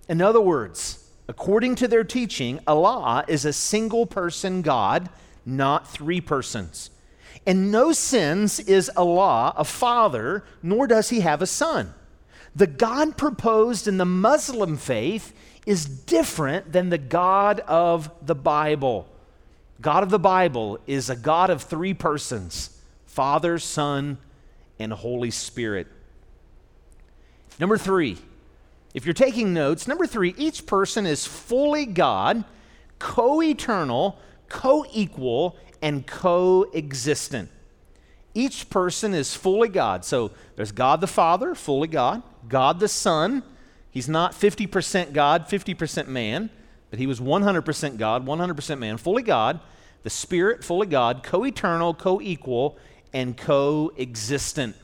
In 0.09 0.23
other 0.23 0.41
words, 0.41 1.01
According 1.27 1.77
to 1.77 1.89
their 1.89 2.05
teaching, 2.05 2.61
Allah 2.67 3.25
is 3.27 3.45
a 3.45 3.53
single 3.53 4.07
person 4.07 4.63
God, 4.63 5.09
not 5.47 5.89
three 5.89 6.21
persons. 6.21 6.91
And 7.47 7.73
no 7.73 7.93
sense 7.93 8.61
is 8.61 8.91
Allah 8.97 9.55
a 9.57 9.65
father, 9.65 10.45
nor 10.63 10.87
does 10.87 11.09
he 11.09 11.21
have 11.21 11.43
a 11.43 11.47
son. 11.47 11.95
The 12.55 12.67
God 12.67 13.17
proposed 13.17 13.89
in 13.89 13.97
the 13.97 14.05
Muslim 14.05 14.77
faith 14.77 15.35
is 15.67 15.87
different 15.87 16.73
than 16.73 16.91
the 16.91 16.99
God 16.99 17.59
of 17.61 18.11
the 18.25 18.35
Bible. 18.35 19.09
God 19.81 20.03
of 20.03 20.11
the 20.11 20.19
Bible 20.19 20.79
is 20.87 21.09
a 21.11 21.17
God 21.17 21.51
of 21.51 21.63
three 21.63 21.95
persons 21.95 22.74
Father, 23.15 23.61
Son, 23.61 24.19
and 24.81 24.93
Holy 24.93 25.31
Spirit. 25.31 25.87
Number 27.61 27.79
three, 27.79 28.19
if 28.93 29.07
you're 29.07 29.15
taking 29.15 29.55
notes, 29.55 29.87
number 29.87 30.05
three, 30.05 30.35
each 30.37 30.67
person 30.67 31.07
is 31.07 31.25
fully 31.25 31.87
God, 31.87 32.45
co 32.99 33.41
eternal, 33.41 34.19
co 34.49 34.85
equal, 34.93 35.57
and 35.81 36.05
co 36.05 36.69
existent. 36.75 37.51
Each 38.35 38.69
person 38.69 39.15
is 39.15 39.33
fully 39.33 39.69
God. 39.69 40.05
So 40.05 40.33
there's 40.57 40.73
God 40.73 41.01
the 41.01 41.07
Father, 41.07 41.55
fully 41.55 41.87
God, 41.87 42.21
God 42.49 42.81
the 42.81 42.89
Son. 42.89 43.45
He's 43.93 44.09
not 44.09 44.33
50% 44.33 45.13
God, 45.13 45.47
50% 45.47 46.09
man, 46.09 46.51
but 46.91 46.99
he 46.99 47.07
was 47.07 47.21
100% 47.21 47.97
God, 47.97 48.27
100% 48.27 48.79
man, 48.81 48.97
fully 48.97 49.23
God. 49.23 49.61
The 50.03 50.11
Spirit, 50.11 50.65
fully 50.65 50.89
God, 50.89 51.23
co 51.23 51.45
eternal, 51.45 51.95
co 51.95 52.21
equal, 52.21 52.77
and 53.15 53.37
coexistent. 53.37 54.77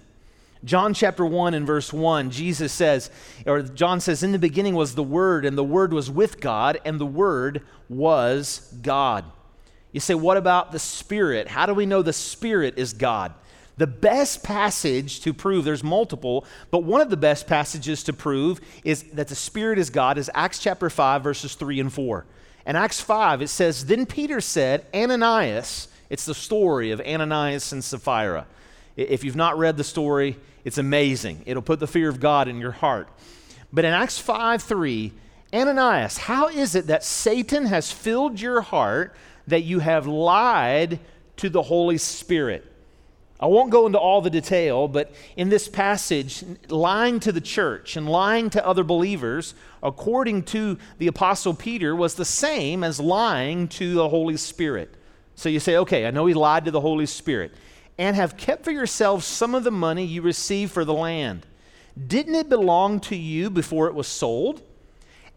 John 0.65 0.95
chapter 0.95 1.25
1 1.25 1.55
and 1.55 1.67
verse 1.67 1.93
1, 1.93 2.31
Jesus 2.31 2.73
says, 2.73 3.11
or 3.47 3.63
John 3.63 4.01
says, 4.01 4.23
In 4.23 4.33
the 4.33 4.39
beginning 4.39 4.75
was 4.75 4.95
the 4.95 5.03
Word, 5.03 5.45
and 5.45 5.59
the 5.59 5.65
Word 5.65 5.93
was 5.93 6.11
with 6.11 6.41
God, 6.41 6.81
and 6.85 7.01
the 7.01 7.07
Word 7.07 7.63
was 7.89 8.73
God. 8.83 9.25
You 9.93 10.01
say, 10.01 10.15
What 10.15 10.37
about 10.37 10.71
the 10.71 10.79
Spirit? 10.79 11.49
How 11.49 11.67
do 11.67 11.75
we 11.75 11.87
know 11.87 12.03
the 12.03 12.13
Spirit 12.13 12.75
is 12.77 12.93
God? 12.93 13.35
The 13.79 13.87
best 13.87 14.43
passage 14.43 15.21
to 15.21 15.33
prove, 15.33 15.65
there's 15.65 15.83
multiple, 15.83 16.45
but 16.71 16.85
one 16.85 17.01
of 17.01 17.09
the 17.09 17.17
best 17.17 17.47
passages 17.47 18.03
to 18.05 18.13
prove 18.13 18.61
is 18.85 19.05
that 19.15 19.29
the 19.29 19.35
Spirit 19.35 19.79
is 19.79 19.89
God 19.89 20.19
is 20.19 20.31
Acts 20.35 20.59
chapter 20.59 20.91
5, 20.91 21.23
verses 21.23 21.55
3 21.55 21.81
and 21.81 21.93
4. 21.93 22.27
In 22.67 22.77
Acts 22.77 23.01
5, 23.01 23.41
it 23.41 23.49
says, 23.49 23.87
Then 23.87 24.05
Peter 24.05 24.43
said, 24.43 24.85
Ananias, 24.95 25.89
it's 26.11 26.25
the 26.25 26.35
story 26.35 26.91
of 26.91 27.01
Ananias 27.01 27.73
and 27.73 27.83
Sapphira. 27.83 28.47
If 28.97 29.25
you've 29.25 29.37
not 29.37 29.57
read 29.57 29.77
the 29.77 29.85
story, 29.85 30.37
it's 30.65 30.77
amazing. 30.77 31.45
It'll 31.47 31.63
put 31.63 31.81
the 31.81 31.87
fear 31.87 32.09
of 32.09 32.21
God 32.21 32.49
in 32.49 32.59
your 32.59 32.73
heart. 32.73 33.09
But 33.73 33.85
in 33.85 33.95
Acts 33.95 34.19
5 34.19 34.63
3, 34.63 35.13
Ananias, 35.55 36.19
how 36.19 36.49
is 36.49 36.75
it 36.75 36.89
that 36.89 37.05
Satan 37.05 37.67
has 37.67 37.91
filled 37.91 38.41
your 38.41 38.61
heart 38.61 39.15
that 39.47 39.63
you 39.63 39.79
have 39.79 40.07
lied 40.07 40.99
to 41.37 41.49
the 41.49 41.63
Holy 41.63 41.97
Spirit? 41.97 42.67
I 43.39 43.47
won't 43.47 43.71
go 43.71 43.87
into 43.87 43.99
all 43.99 44.21
the 44.21 44.29
detail, 44.29 44.87
but 44.87 45.15
in 45.35 45.49
this 45.49 45.67
passage, 45.67 46.45
lying 46.69 47.21
to 47.21 47.33
the 47.33 47.41
church 47.41 47.97
and 47.97 48.07
lying 48.07 48.51
to 48.51 48.67
other 48.67 48.85
believers, 48.85 49.55
according 49.83 50.43
to 50.43 50.77
the 50.99 51.07
Apostle 51.07 51.55
Peter, 51.55 51.97
was 51.97 52.17
the 52.17 52.25
same 52.27 52.85
as 52.85 53.01
lying 53.01 53.67
to 53.69 53.95
the 53.95 54.11
Holy 54.11 54.37
Spirit. 54.37 54.95
So 55.41 55.49
you 55.49 55.59
say, 55.59 55.79
okay, 55.79 56.07
I 56.07 56.11
know 56.11 56.27
he 56.27 56.35
lied 56.35 56.67
to 56.67 56.71
the 56.71 56.83
Holy 56.83 57.07
Spirit. 57.07 57.55
And 57.97 58.15
have 58.15 58.37
kept 58.37 58.63
for 58.63 58.73
yourselves 58.73 59.25
some 59.25 59.55
of 59.55 59.65
the 59.65 59.71
money 59.71 60.05
you 60.05 60.21
received 60.21 60.71
for 60.71 60.85
the 60.85 60.93
land. 60.93 61.47
Didn't 62.07 62.35
it 62.35 62.51
belong 62.51 63.01
to 63.01 63.17
you 63.17 63.49
before 63.49 63.87
it 63.87 63.95
was 63.95 64.07
sold? 64.07 64.61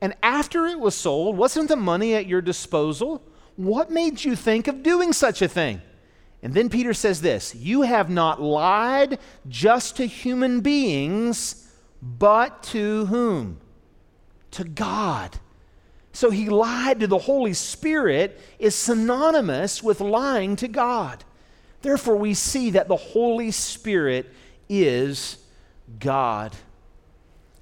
And 0.02 0.14
after 0.22 0.66
it 0.66 0.78
was 0.78 0.94
sold, 0.94 1.38
wasn't 1.38 1.70
the 1.70 1.78
money 1.78 2.16
at 2.16 2.26
your 2.26 2.42
disposal? 2.42 3.24
What 3.56 3.92
made 3.92 4.26
you 4.26 4.36
think 4.36 4.68
of 4.68 4.84
doing 4.84 5.14
such 5.14 5.42
a 5.42 5.48
thing? 5.48 5.82
And 6.42 6.54
then 6.54 6.68
Peter 6.68 6.94
says 6.94 7.22
this 7.22 7.56
You 7.56 7.84
have 7.84 8.10
not 8.10 8.42
lied 8.42 9.20
just 9.48 9.96
to 9.98 10.06
human 10.06 10.60
beings, 10.60 11.72
but 12.02 12.62
to 12.64 13.06
whom? 13.06 13.62
To 14.52 14.66
God. 14.66 15.40
So 16.14 16.30
he 16.30 16.48
lied 16.48 17.00
to 17.00 17.08
the 17.08 17.18
Holy 17.18 17.54
Spirit 17.54 18.40
is 18.60 18.76
synonymous 18.76 19.82
with 19.82 20.00
lying 20.00 20.56
to 20.58 20.68
God. 20.68 21.24
Therefore, 21.82 22.16
we 22.16 22.36
see 22.36 22.70
that 22.72 22.88
the 22.88 22.96
Holy 22.96 23.52
Spirit 23.52 24.32
is 24.70 25.38
God. 26.00 26.56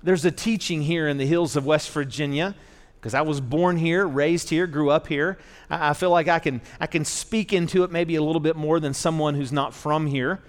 There's 0.03 0.25
a 0.25 0.31
teaching 0.31 0.81
here 0.81 1.07
in 1.07 1.17
the 1.17 1.25
hills 1.25 1.55
of 1.55 1.65
West 1.65 1.89
Virginia 1.91 2.53
because 2.99 3.13
I 3.13 3.21
was 3.21 3.39
born 3.41 3.77
here, 3.77 4.05
raised 4.05 4.49
here, 4.49 4.67
grew 4.67 4.91
up 4.91 5.07
here. 5.07 5.39
I, 5.69 5.93
feel 5.93 6.11
like 6.11 6.27
I 6.27 6.37
can, 6.37 6.61
I 6.79 6.87
can 6.87 7.05
speak 7.05 7.53
into 7.53 7.83
it 7.83 7.91
maybe 7.91 8.15
a 8.15 8.21
little 8.21 8.41
bit 8.41 8.55
more 8.55 8.79
than 8.79 8.93
someone 8.93 9.33
who's 9.33 9.51
not 9.51 9.73
from 9.73 10.05
here. 10.05 10.39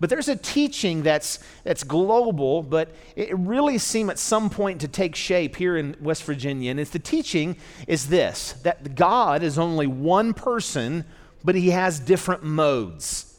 But 0.00 0.10
there's 0.10 0.28
a 0.28 0.36
teaching 0.36 1.02
that's, 1.02 1.38
that's 1.62 1.84
global, 1.84 2.62
but 2.62 2.90
it 3.16 3.36
really 3.38 3.78
seemed 3.78 4.10
at 4.10 4.18
some 4.18 4.50
point 4.50 4.80
to 4.80 4.88
take 4.88 5.14
shape 5.14 5.56
here 5.56 5.76
in 5.76 5.96
West 6.00 6.24
Virginia. 6.24 6.70
And 6.70 6.80
it's 6.80 6.90
the 6.90 6.98
teaching 6.98 7.56
is 7.86 8.08
this 8.08 8.52
that 8.64 8.94
God 8.96 9.42
is 9.42 9.58
only 9.58 9.86
one 9.86 10.34
person, 10.34 11.04
but 11.44 11.54
he 11.54 11.70
has 11.70 12.00
different 12.00 12.42
modes. 12.42 13.30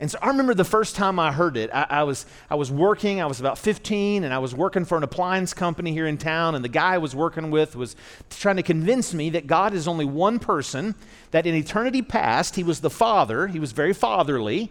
And 0.00 0.10
so 0.10 0.18
I 0.22 0.28
remember 0.28 0.54
the 0.54 0.64
first 0.64 0.96
time 0.96 1.18
I 1.18 1.30
heard 1.30 1.58
it, 1.58 1.68
I, 1.74 1.86
I, 1.90 2.02
was, 2.04 2.24
I 2.48 2.54
was 2.54 2.70
working, 2.70 3.20
I 3.20 3.26
was 3.26 3.38
about 3.38 3.58
15, 3.58 4.24
and 4.24 4.32
I 4.32 4.38
was 4.38 4.54
working 4.54 4.86
for 4.86 4.96
an 4.96 5.04
appliance 5.04 5.52
company 5.52 5.92
here 5.92 6.06
in 6.06 6.16
town, 6.16 6.54
and 6.54 6.64
the 6.64 6.70
guy 6.70 6.94
I 6.94 6.98
was 6.98 7.14
working 7.14 7.50
with 7.50 7.76
was 7.76 7.96
trying 8.30 8.56
to 8.56 8.62
convince 8.62 9.12
me 9.12 9.28
that 9.30 9.46
God 9.46 9.74
is 9.74 9.86
only 9.86 10.06
one 10.06 10.38
person, 10.38 10.94
that 11.32 11.46
in 11.46 11.54
eternity 11.54 12.00
past, 12.00 12.56
he 12.56 12.64
was 12.64 12.80
the 12.80 12.88
Father, 12.88 13.46
he 13.48 13.58
was 13.58 13.72
very 13.72 13.92
fatherly, 13.92 14.70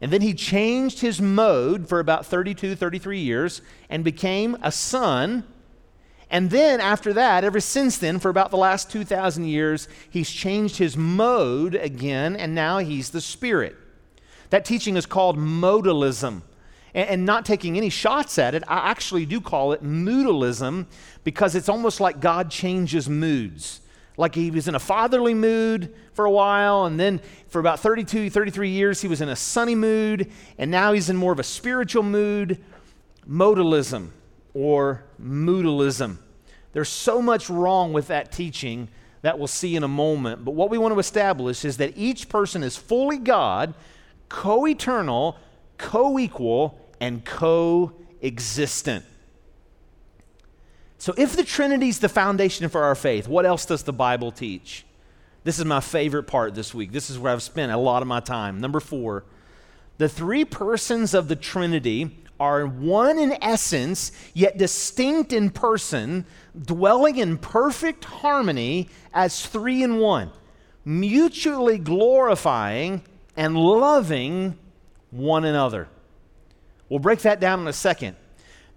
and 0.00 0.10
then 0.12 0.22
he 0.22 0.32
changed 0.32 1.00
his 1.00 1.20
mode 1.20 1.88
for 1.88 2.00
about 2.00 2.24
32, 2.24 2.74
33 2.74 3.18
years 3.18 3.60
and 3.90 4.02
became 4.02 4.56
a 4.62 4.72
son. 4.72 5.44
And 6.30 6.50
then 6.50 6.80
after 6.80 7.12
that, 7.12 7.44
ever 7.44 7.60
since 7.60 7.98
then, 7.98 8.18
for 8.18 8.30
about 8.30 8.50
the 8.50 8.56
last 8.56 8.90
2,000 8.90 9.44
years, 9.44 9.88
he's 10.08 10.30
changed 10.30 10.78
his 10.78 10.96
mode 10.96 11.74
again, 11.74 12.36
and 12.36 12.54
now 12.54 12.78
he's 12.78 13.10
the 13.10 13.20
Spirit. 13.20 13.76
That 14.48 14.64
teaching 14.64 14.96
is 14.96 15.06
called 15.06 15.36
modalism. 15.36 16.42
And, 16.92 17.24
not 17.24 17.44
taking 17.44 17.76
any 17.76 17.88
shots 17.88 18.36
at 18.36 18.52
it, 18.52 18.64
I 18.66 18.90
actually 18.90 19.24
do 19.24 19.40
call 19.40 19.72
it 19.72 19.80
moodalism 19.80 20.86
because 21.22 21.54
it's 21.54 21.68
almost 21.68 22.00
like 22.00 22.18
God 22.18 22.50
changes 22.50 23.08
moods. 23.08 23.80
Like 24.20 24.34
he 24.34 24.50
was 24.50 24.68
in 24.68 24.74
a 24.74 24.78
fatherly 24.78 25.32
mood 25.32 25.94
for 26.12 26.26
a 26.26 26.30
while, 26.30 26.84
and 26.84 27.00
then 27.00 27.22
for 27.48 27.58
about 27.58 27.80
32, 27.80 28.28
33 28.28 28.68
years, 28.68 29.00
he 29.00 29.08
was 29.08 29.22
in 29.22 29.30
a 29.30 29.34
sunny 29.34 29.74
mood, 29.74 30.30
and 30.58 30.70
now 30.70 30.92
he's 30.92 31.08
in 31.08 31.16
more 31.16 31.32
of 31.32 31.38
a 31.38 31.42
spiritual 31.42 32.02
mood. 32.02 32.62
Modalism 33.26 34.10
or 34.52 35.04
moodalism. 35.18 36.18
There's 36.74 36.90
so 36.90 37.22
much 37.22 37.48
wrong 37.48 37.94
with 37.94 38.08
that 38.08 38.30
teaching 38.30 38.88
that 39.22 39.38
we'll 39.38 39.48
see 39.48 39.74
in 39.74 39.84
a 39.84 39.88
moment. 39.88 40.44
But 40.44 40.50
what 40.50 40.68
we 40.68 40.76
want 40.76 40.92
to 40.92 40.98
establish 40.98 41.64
is 41.64 41.78
that 41.78 41.94
each 41.96 42.28
person 42.28 42.62
is 42.62 42.76
fully 42.76 43.16
God 43.16 43.72
co 44.28 44.66
eternal, 44.66 45.38
co 45.78 46.18
equal, 46.18 46.78
and 47.00 47.24
co-existent. 47.24 49.06
So, 51.00 51.14
if 51.16 51.34
the 51.34 51.44
Trinity 51.44 51.88
is 51.88 51.98
the 51.98 52.10
foundation 52.10 52.68
for 52.68 52.84
our 52.84 52.94
faith, 52.94 53.26
what 53.26 53.46
else 53.46 53.64
does 53.64 53.84
the 53.84 53.92
Bible 53.92 54.30
teach? 54.30 54.84
This 55.44 55.58
is 55.58 55.64
my 55.64 55.80
favorite 55.80 56.24
part 56.24 56.54
this 56.54 56.74
week. 56.74 56.92
This 56.92 57.08
is 57.08 57.18
where 57.18 57.32
I've 57.32 57.42
spent 57.42 57.72
a 57.72 57.78
lot 57.78 58.02
of 58.02 58.08
my 58.08 58.20
time. 58.20 58.60
Number 58.60 58.80
four, 58.80 59.24
the 59.96 60.10
three 60.10 60.44
persons 60.44 61.14
of 61.14 61.28
the 61.28 61.36
Trinity 61.36 62.18
are 62.38 62.66
one 62.66 63.18
in 63.18 63.32
essence, 63.40 64.12
yet 64.34 64.58
distinct 64.58 65.32
in 65.32 65.48
person, 65.48 66.26
dwelling 66.66 67.16
in 67.16 67.38
perfect 67.38 68.04
harmony 68.04 68.90
as 69.14 69.46
three 69.46 69.82
in 69.82 70.00
one, 70.00 70.30
mutually 70.84 71.78
glorifying 71.78 73.00
and 73.38 73.56
loving 73.56 74.58
one 75.10 75.46
another. 75.46 75.88
We'll 76.90 76.98
break 76.98 77.20
that 77.20 77.40
down 77.40 77.60
in 77.60 77.68
a 77.68 77.72
second. 77.72 78.16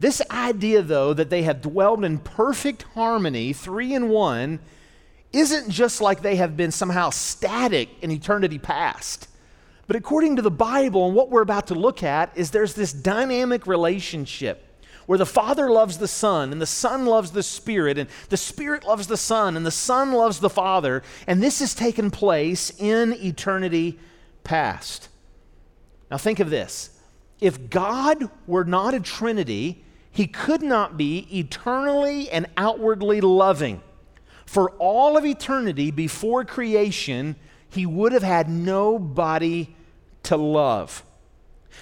This 0.04 0.22
idea, 0.30 0.82
though, 0.82 1.14
that 1.14 1.30
they 1.30 1.44
have 1.44 1.62
dwelled 1.62 2.04
in 2.04 2.18
perfect 2.18 2.84
harmony, 2.94 3.54
three 3.54 3.94
in 3.94 4.10
one, 4.10 4.60
isn't 5.32 5.70
just 5.70 6.02
like 6.02 6.22
they 6.22 6.36
have 6.36 6.58
been 6.58 6.72
somehow 6.72 7.10
static 7.10 7.88
in 8.02 8.12
eternity 8.12 8.60
past. 8.60 9.30
But 9.88 9.96
according 9.96 10.36
to 10.36 10.42
the 10.42 10.52
Bible 10.52 11.06
and 11.06 11.16
what 11.16 11.30
we're 11.30 11.42
about 11.42 11.68
to 11.68 11.76
look 11.76 12.04
at, 12.04 12.38
is 12.38 12.52
there's 12.52 12.74
this 12.74 12.92
dynamic 12.92 13.66
relationship 13.66 14.84
where 15.06 15.18
the 15.18 15.26
Father 15.26 15.72
loves 15.72 16.00
the 16.00 16.08
Son, 16.10 16.52
and 16.52 16.62
the 16.62 16.66
Son 16.66 17.06
loves 17.06 17.32
the 17.32 17.42
Spirit, 17.42 17.98
and 17.98 18.10
the 18.28 18.36
Spirit 18.36 18.84
loves 18.84 19.08
the 19.08 19.16
Son, 19.16 19.56
and 19.56 19.66
the 19.66 19.72
Son 19.72 20.12
loves 20.12 20.42
the 20.42 20.50
Father, 20.50 21.02
and 21.28 21.42
this 21.42 21.62
has 21.62 21.74
taken 21.74 22.12
place 22.12 22.78
in 22.78 23.14
eternity 23.14 23.98
past. 24.44 25.08
Now, 26.12 26.18
think 26.18 26.42
of 26.42 26.50
this 26.50 26.90
if 27.40 27.70
God 27.70 28.30
were 28.46 28.66
not 28.66 28.94
a 28.94 29.00
Trinity, 29.00 29.80
he 30.14 30.28
could 30.28 30.62
not 30.62 30.96
be 30.96 31.28
eternally 31.38 32.30
and 32.30 32.46
outwardly 32.56 33.20
loving. 33.20 33.82
For 34.46 34.70
all 34.78 35.18
of 35.18 35.26
eternity 35.26 35.90
before 35.90 36.46
creation, 36.46 37.36
he 37.68 37.88
would 37.88 38.12
have 38.12 38.24
had 38.24 38.48
nobody 38.48 39.76
to 40.24 40.38
love. 40.38 41.04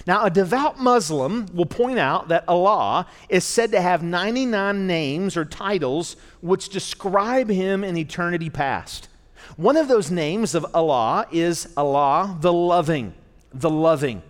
Now, 0.07 0.23
a 0.23 0.29
devout 0.29 0.79
Muslim 0.79 1.47
will 1.53 1.65
point 1.65 1.99
out 1.99 2.29
that 2.29 2.45
Allah 2.47 3.05
is 3.27 3.43
said 3.43 3.73
to 3.73 3.81
have 3.81 4.01
99 4.01 4.87
names 4.87 5.35
or 5.35 5.43
titles 5.43 6.15
which 6.39 6.69
describe 6.69 7.49
him 7.49 7.83
in 7.83 7.97
eternity 7.97 8.49
past. 8.49 9.09
One 9.57 9.75
of 9.75 9.89
those 9.89 10.09
names 10.09 10.55
of 10.55 10.65
Allah 10.73 11.27
is 11.33 11.73
Allah 11.75 12.37
the 12.39 12.53
Loving, 12.53 13.13
the 13.53 13.69
Loving. 13.69 14.23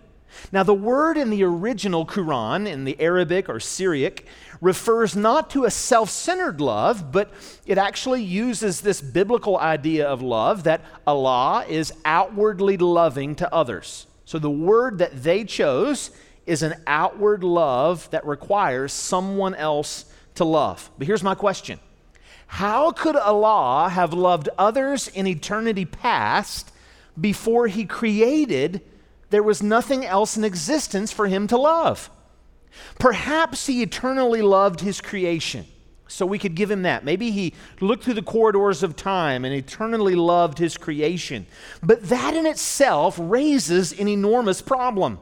Now, 0.50 0.62
the 0.62 0.74
word 0.74 1.16
in 1.16 1.30
the 1.30 1.44
original 1.44 2.06
Quran, 2.06 2.66
in 2.66 2.84
the 2.84 3.00
Arabic 3.00 3.48
or 3.48 3.60
Syriac, 3.60 4.24
refers 4.60 5.16
not 5.16 5.50
to 5.50 5.64
a 5.64 5.70
self 5.70 6.10
centered 6.10 6.60
love, 6.60 7.12
but 7.12 7.30
it 7.66 7.78
actually 7.78 8.22
uses 8.22 8.80
this 8.80 9.00
biblical 9.00 9.58
idea 9.58 10.06
of 10.06 10.22
love 10.22 10.64
that 10.64 10.82
Allah 11.06 11.64
is 11.68 11.92
outwardly 12.04 12.76
loving 12.76 13.34
to 13.36 13.54
others. 13.54 14.06
So 14.24 14.38
the 14.38 14.50
word 14.50 14.98
that 14.98 15.22
they 15.22 15.44
chose 15.44 16.10
is 16.46 16.62
an 16.62 16.74
outward 16.86 17.44
love 17.44 18.10
that 18.10 18.26
requires 18.26 18.92
someone 18.92 19.54
else 19.54 20.06
to 20.36 20.44
love. 20.44 20.90
But 20.98 21.06
here's 21.06 21.22
my 21.22 21.34
question 21.34 21.78
how 22.46 22.92
could 22.92 23.16
Allah 23.16 23.88
have 23.88 24.12
loved 24.12 24.50
others 24.58 25.08
in 25.08 25.26
eternity 25.26 25.86
past 25.86 26.70
before 27.18 27.66
He 27.66 27.86
created? 27.86 28.82
There 29.32 29.42
was 29.42 29.62
nothing 29.62 30.04
else 30.04 30.36
in 30.36 30.44
existence 30.44 31.10
for 31.10 31.26
Him 31.26 31.46
to 31.48 31.56
love. 31.56 32.10
Perhaps 32.98 33.66
He 33.66 33.82
eternally 33.82 34.42
loved 34.42 34.80
His 34.80 35.00
creation. 35.00 35.64
So 36.06 36.26
we 36.26 36.38
could 36.38 36.54
give 36.54 36.70
him 36.70 36.82
that. 36.82 37.06
Maybe 37.06 37.30
he 37.30 37.54
looked 37.80 38.04
through 38.04 38.14
the 38.14 38.22
corridors 38.22 38.82
of 38.82 38.96
time 38.96 39.46
and 39.46 39.54
eternally 39.54 40.14
loved 40.14 40.58
his 40.58 40.76
creation. 40.76 41.46
But 41.82 42.10
that 42.10 42.36
in 42.36 42.44
itself 42.44 43.16
raises 43.18 43.98
an 43.98 44.08
enormous 44.08 44.60
problem. 44.60 45.20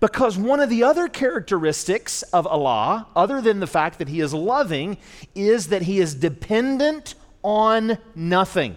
Because 0.00 0.38
one 0.38 0.60
of 0.60 0.70
the 0.70 0.82
other 0.82 1.08
characteristics 1.08 2.22
of 2.22 2.46
Allah, 2.46 3.06
other 3.14 3.42
than 3.42 3.60
the 3.60 3.66
fact 3.66 3.98
that 3.98 4.08
He 4.08 4.20
is 4.20 4.32
loving, 4.32 4.96
is 5.34 5.68
that 5.68 5.82
He 5.82 6.00
is 6.00 6.14
dependent 6.14 7.14
on 7.42 7.98
nothing. 8.14 8.76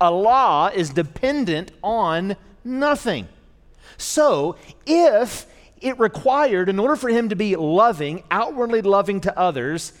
Allah 0.00 0.72
is 0.74 0.90
dependent 0.90 1.70
on 1.84 2.36
nothing. 2.64 3.28
So, 3.98 4.56
if 4.86 5.46
it 5.80 5.98
required, 5.98 6.68
in 6.68 6.78
order 6.78 6.96
for 6.96 7.10
Him 7.10 7.28
to 7.28 7.36
be 7.36 7.56
loving, 7.56 8.22
outwardly 8.30 8.80
loving 8.80 9.20
to 9.22 9.38
others, 9.38 9.92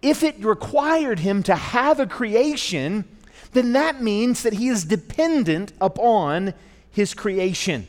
if 0.00 0.22
it 0.22 0.44
required 0.44 1.18
Him 1.18 1.42
to 1.44 1.56
have 1.56 1.98
a 1.98 2.06
creation, 2.06 3.04
then 3.52 3.72
that 3.72 4.02
means 4.02 4.42
that 4.42 4.52
He 4.54 4.68
is 4.68 4.84
dependent 4.84 5.72
upon 5.80 6.54
His 6.90 7.14
creation. 7.14 7.86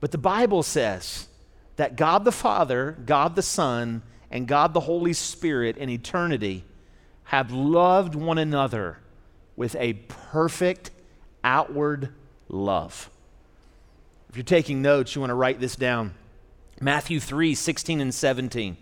But 0.00 0.10
the 0.10 0.18
Bible 0.18 0.62
says 0.62 1.28
that 1.76 1.96
God 1.96 2.24
the 2.24 2.32
Father, 2.32 2.96
God 3.04 3.36
the 3.36 3.42
Son, 3.42 4.02
and 4.30 4.48
God 4.48 4.74
the 4.74 4.80
Holy 4.80 5.12
Spirit 5.12 5.76
in 5.76 5.90
eternity 5.90 6.64
have 7.24 7.52
loved 7.52 8.14
one 8.14 8.38
another 8.38 8.98
with 9.56 9.76
a 9.76 9.92
perfect 9.92 10.90
outward 11.44 12.08
love. 12.48 13.10
If 14.30 14.36
you're 14.36 14.44
taking 14.44 14.80
notes, 14.80 15.16
you 15.16 15.20
want 15.20 15.30
to 15.30 15.34
write 15.34 15.58
this 15.58 15.74
down. 15.74 16.14
Matthew 16.80 17.18
3 17.18 17.52
16 17.52 18.00
and 18.00 18.14
17. 18.14 18.76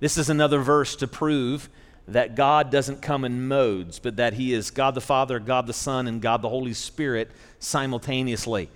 This 0.00 0.18
is 0.18 0.28
another 0.28 0.58
verse 0.58 0.96
to 0.96 1.06
prove 1.06 1.70
that 2.08 2.34
God 2.34 2.72
doesn't 2.72 3.00
come 3.00 3.24
in 3.24 3.46
modes, 3.46 4.00
but 4.00 4.16
that 4.16 4.32
He 4.32 4.52
is 4.52 4.72
God 4.72 4.96
the 4.96 5.00
Father, 5.00 5.38
God 5.38 5.68
the 5.68 5.72
Son, 5.72 6.08
and 6.08 6.20
God 6.20 6.42
the 6.42 6.48
Holy 6.48 6.74
Spirit 6.74 7.30
simultaneously. 7.60 8.70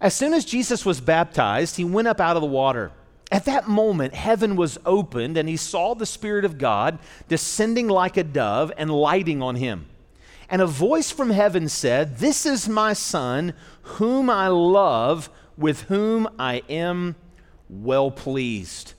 As 0.00 0.14
soon 0.14 0.34
as 0.34 0.44
Jesus 0.44 0.84
was 0.84 1.00
baptized, 1.00 1.76
He 1.76 1.84
went 1.84 2.08
up 2.08 2.20
out 2.20 2.34
of 2.34 2.42
the 2.42 2.48
water. 2.48 2.90
At 3.30 3.44
that 3.44 3.68
moment, 3.68 4.14
heaven 4.14 4.56
was 4.56 4.78
opened, 4.84 5.36
and 5.36 5.48
He 5.48 5.56
saw 5.56 5.94
the 5.94 6.06
Spirit 6.06 6.44
of 6.44 6.58
God 6.58 6.98
descending 7.28 7.86
like 7.86 8.16
a 8.16 8.24
dove 8.24 8.72
and 8.76 8.90
lighting 8.90 9.40
on 9.42 9.54
Him. 9.54 9.86
And 10.50 10.60
a 10.60 10.66
voice 10.66 11.12
from 11.12 11.30
heaven 11.30 11.68
said, 11.68 12.18
This 12.18 12.44
is 12.46 12.68
my 12.68 12.94
Son, 12.94 13.54
whom 13.82 14.28
I 14.28 14.48
love, 14.48 15.30
with 15.56 15.82
whom 15.82 16.28
I 16.38 16.62
am 16.68 17.16
well 17.68 18.10
pleased. 18.10 18.94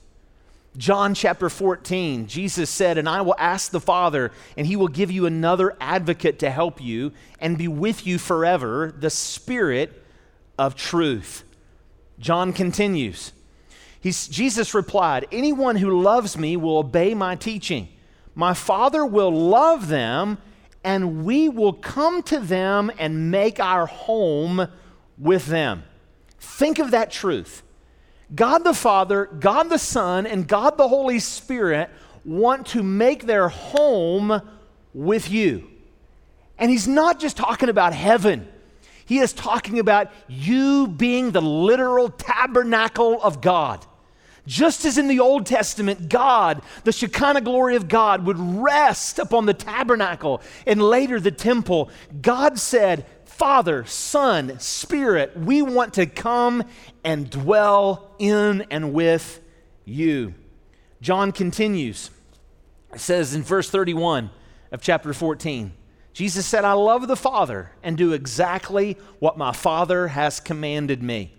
John 0.76 1.14
chapter 1.14 1.48
14, 1.48 2.26
Jesus 2.26 2.68
said, 2.68 2.98
And 2.98 3.08
I 3.08 3.20
will 3.20 3.36
ask 3.38 3.70
the 3.70 3.80
Father, 3.80 4.32
and 4.56 4.66
he 4.66 4.74
will 4.74 4.88
give 4.88 5.10
you 5.10 5.24
another 5.24 5.76
advocate 5.80 6.40
to 6.40 6.50
help 6.50 6.80
you 6.80 7.12
and 7.38 7.56
be 7.56 7.68
with 7.68 8.06
you 8.06 8.18
forever, 8.18 8.92
the 8.98 9.10
Spirit 9.10 10.02
of 10.58 10.74
truth. 10.74 11.44
John 12.18 12.52
continues. 12.52 13.32
He's, 14.00 14.26
Jesus 14.26 14.74
replied, 14.74 15.26
Anyone 15.30 15.76
who 15.76 16.02
loves 16.02 16.36
me 16.36 16.56
will 16.56 16.78
obey 16.78 17.14
my 17.14 17.36
teaching. 17.36 17.88
My 18.34 18.52
Father 18.52 19.06
will 19.06 19.32
love 19.32 19.86
them, 19.86 20.38
and 20.82 21.24
we 21.24 21.48
will 21.48 21.72
come 21.72 22.22
to 22.24 22.40
them 22.40 22.90
and 22.98 23.30
make 23.30 23.60
our 23.60 23.86
home 23.86 24.66
with 25.16 25.46
them. 25.46 25.84
Think 26.44 26.78
of 26.78 26.92
that 26.92 27.10
truth. 27.10 27.62
God 28.34 28.64
the 28.64 28.74
Father, 28.74 29.26
God 29.26 29.68
the 29.68 29.78
Son, 29.78 30.26
and 30.26 30.46
God 30.46 30.76
the 30.76 30.88
Holy 30.88 31.18
Spirit 31.18 31.90
want 32.24 32.66
to 32.68 32.82
make 32.82 33.26
their 33.26 33.48
home 33.48 34.40
with 34.92 35.30
you. 35.30 35.68
And 36.58 36.70
He's 36.70 36.88
not 36.88 37.18
just 37.18 37.36
talking 37.36 37.68
about 37.68 37.92
heaven, 37.92 38.48
He 39.04 39.18
is 39.18 39.32
talking 39.32 39.78
about 39.78 40.10
you 40.28 40.86
being 40.86 41.32
the 41.32 41.42
literal 41.42 42.08
tabernacle 42.08 43.20
of 43.22 43.40
God. 43.40 43.84
Just 44.46 44.84
as 44.84 44.98
in 44.98 45.08
the 45.08 45.20
Old 45.20 45.46
Testament, 45.46 46.10
God, 46.10 46.60
the 46.84 46.92
Shekinah 46.92 47.40
glory 47.40 47.76
of 47.76 47.88
God, 47.88 48.26
would 48.26 48.38
rest 48.38 49.18
upon 49.18 49.46
the 49.46 49.54
tabernacle 49.54 50.42
and 50.66 50.82
later 50.82 51.18
the 51.18 51.30
temple, 51.30 51.88
God 52.20 52.58
said, 52.58 53.06
Father, 53.34 53.84
Son, 53.84 54.60
Spirit, 54.60 55.36
we 55.36 55.60
want 55.60 55.94
to 55.94 56.06
come 56.06 56.62
and 57.02 57.28
dwell 57.28 58.14
in 58.20 58.64
and 58.70 58.92
with 58.92 59.40
you. 59.84 60.34
John 61.00 61.32
continues. 61.32 62.12
It 62.92 63.00
says 63.00 63.34
in 63.34 63.42
verse 63.42 63.68
31 63.68 64.30
of 64.70 64.80
chapter 64.82 65.12
14, 65.12 65.72
Jesus 66.12 66.46
said, 66.46 66.64
I 66.64 66.74
love 66.74 67.08
the 67.08 67.16
Father 67.16 67.72
and 67.82 67.98
do 67.98 68.12
exactly 68.12 68.96
what 69.18 69.36
my 69.36 69.52
Father 69.52 70.06
has 70.06 70.38
commanded 70.38 71.02
me. 71.02 71.34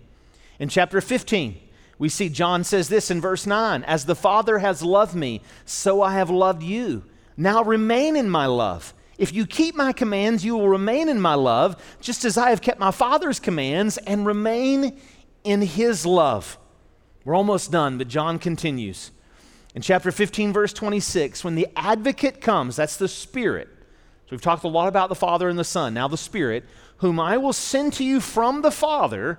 In 0.58 0.68
chapter 0.68 1.00
15, 1.00 1.58
we 1.98 2.10
see 2.10 2.28
John 2.28 2.62
says 2.62 2.90
this 2.90 3.10
in 3.10 3.22
verse 3.22 3.46
9 3.46 3.82
As 3.84 4.04
the 4.04 4.14
Father 4.14 4.58
has 4.58 4.82
loved 4.82 5.14
me, 5.14 5.40
so 5.64 6.02
I 6.02 6.12
have 6.12 6.28
loved 6.28 6.62
you. 6.62 7.04
Now 7.38 7.64
remain 7.64 8.16
in 8.16 8.28
my 8.28 8.44
love. 8.44 8.92
If 9.18 9.32
you 9.32 9.46
keep 9.46 9.74
my 9.74 9.92
commands, 9.92 10.44
you 10.44 10.56
will 10.56 10.68
remain 10.68 11.08
in 11.08 11.20
my 11.20 11.34
love, 11.34 11.82
just 12.00 12.24
as 12.24 12.36
I 12.36 12.50
have 12.50 12.60
kept 12.60 12.78
my 12.78 12.90
Father's 12.90 13.40
commands 13.40 13.96
and 13.98 14.26
remain 14.26 15.00
in 15.42 15.62
his 15.62 16.04
love. 16.04 16.58
We're 17.24 17.34
almost 17.34 17.72
done, 17.72 17.98
but 17.98 18.08
John 18.08 18.38
continues. 18.38 19.10
In 19.74 19.82
chapter 19.82 20.12
15, 20.12 20.52
verse 20.52 20.72
26, 20.72 21.44
when 21.44 21.54
the 21.54 21.68
advocate 21.76 22.40
comes, 22.40 22.76
that's 22.76 22.96
the 22.96 23.08
Spirit. 23.08 23.68
So 24.26 24.30
we've 24.32 24.40
talked 24.40 24.64
a 24.64 24.68
lot 24.68 24.88
about 24.88 25.08
the 25.08 25.14
Father 25.14 25.48
and 25.48 25.58
the 25.58 25.64
Son, 25.64 25.94
now 25.94 26.08
the 26.08 26.16
Spirit, 26.16 26.64
whom 26.98 27.20
I 27.20 27.36
will 27.36 27.52
send 27.52 27.92
to 27.94 28.04
you 28.04 28.20
from 28.20 28.62
the 28.62 28.70
Father, 28.70 29.38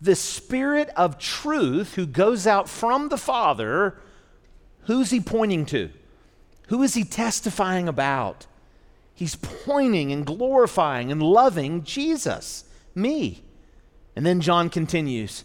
the 0.00 0.14
Spirit 0.14 0.90
of 0.96 1.18
truth 1.18 1.94
who 1.94 2.06
goes 2.06 2.46
out 2.46 2.68
from 2.68 3.08
the 3.08 3.16
Father. 3.16 3.98
Who's 4.82 5.10
he 5.10 5.20
pointing 5.20 5.66
to? 5.66 5.90
Who 6.68 6.82
is 6.82 6.94
he 6.94 7.04
testifying 7.04 7.88
about? 7.88 8.46
He's 9.18 9.34
pointing 9.34 10.12
and 10.12 10.24
glorifying 10.24 11.10
and 11.10 11.20
loving 11.20 11.82
Jesus, 11.82 12.62
me. 12.94 13.42
And 14.14 14.24
then 14.24 14.40
John 14.40 14.70
continues. 14.70 15.42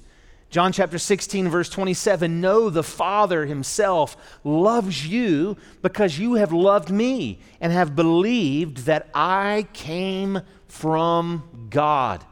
John 0.51 0.71
chapter 0.71 0.99
16, 0.99 1.49
verse 1.49 1.69
27 1.69 2.39
Know 2.39 2.69
the 2.69 2.83
Father 2.83 3.47
himself 3.47 4.15
loves 4.43 5.07
you 5.07 5.57
because 5.81 6.19
you 6.19 6.35
have 6.35 6.53
loved 6.53 6.91
me 6.91 7.39
and 7.59 7.73
have 7.73 7.95
believed 7.95 8.85
that 8.85 9.09
I 9.11 9.65
came 9.73 10.41
from 10.67 11.67
God. 11.71 12.23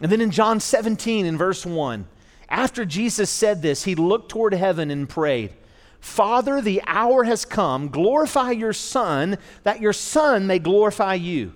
And 0.00 0.10
then 0.10 0.20
in 0.20 0.32
John 0.32 0.58
17, 0.58 1.26
in 1.26 1.38
verse 1.38 1.64
1, 1.64 2.08
after 2.48 2.84
Jesus 2.84 3.30
said 3.30 3.62
this, 3.62 3.84
he 3.84 3.94
looked 3.94 4.30
toward 4.30 4.52
heaven 4.52 4.90
and 4.90 5.08
prayed. 5.08 5.52
Father, 6.00 6.60
the 6.60 6.82
hour 6.86 7.24
has 7.24 7.44
come. 7.44 7.88
Glorify 7.88 8.52
your 8.52 8.72
Son, 8.72 9.38
that 9.62 9.80
your 9.80 9.92
Son 9.92 10.46
may 10.46 10.58
glorify 10.58 11.14
you. 11.14 11.52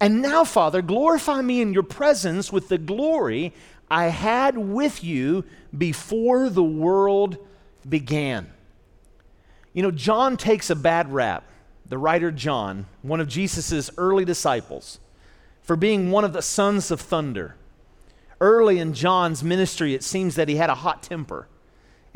And 0.00 0.20
now, 0.20 0.44
Father, 0.44 0.82
glorify 0.82 1.40
me 1.40 1.60
in 1.60 1.72
your 1.72 1.82
presence 1.82 2.52
with 2.52 2.68
the 2.68 2.78
glory 2.78 3.54
I 3.90 4.06
had 4.06 4.58
with 4.58 5.02
you 5.02 5.44
before 5.76 6.50
the 6.50 6.62
world 6.62 7.38
began. 7.88 8.52
You 9.72 9.82
know, 9.82 9.90
John 9.90 10.36
takes 10.36 10.70
a 10.70 10.76
bad 10.76 11.12
rap, 11.12 11.44
the 11.86 11.98
writer 11.98 12.30
John, 12.30 12.86
one 13.02 13.20
of 13.20 13.28
Jesus' 13.28 13.90
early 13.96 14.24
disciples, 14.24 14.98
for 15.62 15.76
being 15.76 16.10
one 16.10 16.24
of 16.24 16.32
the 16.32 16.42
sons 16.42 16.90
of 16.90 17.00
thunder. 17.00 17.56
Early 18.40 18.78
in 18.78 18.92
John's 18.92 19.42
ministry, 19.42 19.94
it 19.94 20.02
seems 20.02 20.34
that 20.34 20.48
he 20.48 20.56
had 20.56 20.68
a 20.68 20.74
hot 20.74 21.02
temper. 21.02 21.48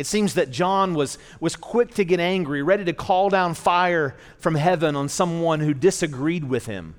It 0.01 0.07
seems 0.07 0.33
that 0.33 0.51
John 0.51 0.95
was, 0.95 1.19
was 1.41 1.57
quick 1.57 1.93
to 1.97 2.07
get 2.07 2.21
angry, 2.21 2.63
ready 2.63 2.87
to 2.87 2.95
call 2.95 3.29
down 3.29 3.53
fire 3.53 4.17
from 4.39 4.55
heaven 4.55 4.97
on 4.97 5.11
someone 5.11 5.61
who 5.61 5.75
disagreed 5.75 6.45
with 6.45 6.65
him. 6.65 6.95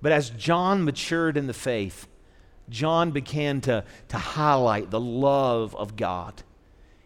But 0.00 0.10
as 0.10 0.30
John 0.30 0.86
matured 0.86 1.36
in 1.36 1.46
the 1.46 1.52
faith, 1.52 2.08
John 2.70 3.10
began 3.10 3.60
to, 3.60 3.84
to 4.08 4.16
highlight 4.16 4.90
the 4.90 4.98
love 4.98 5.76
of 5.76 5.94
God. 5.94 6.42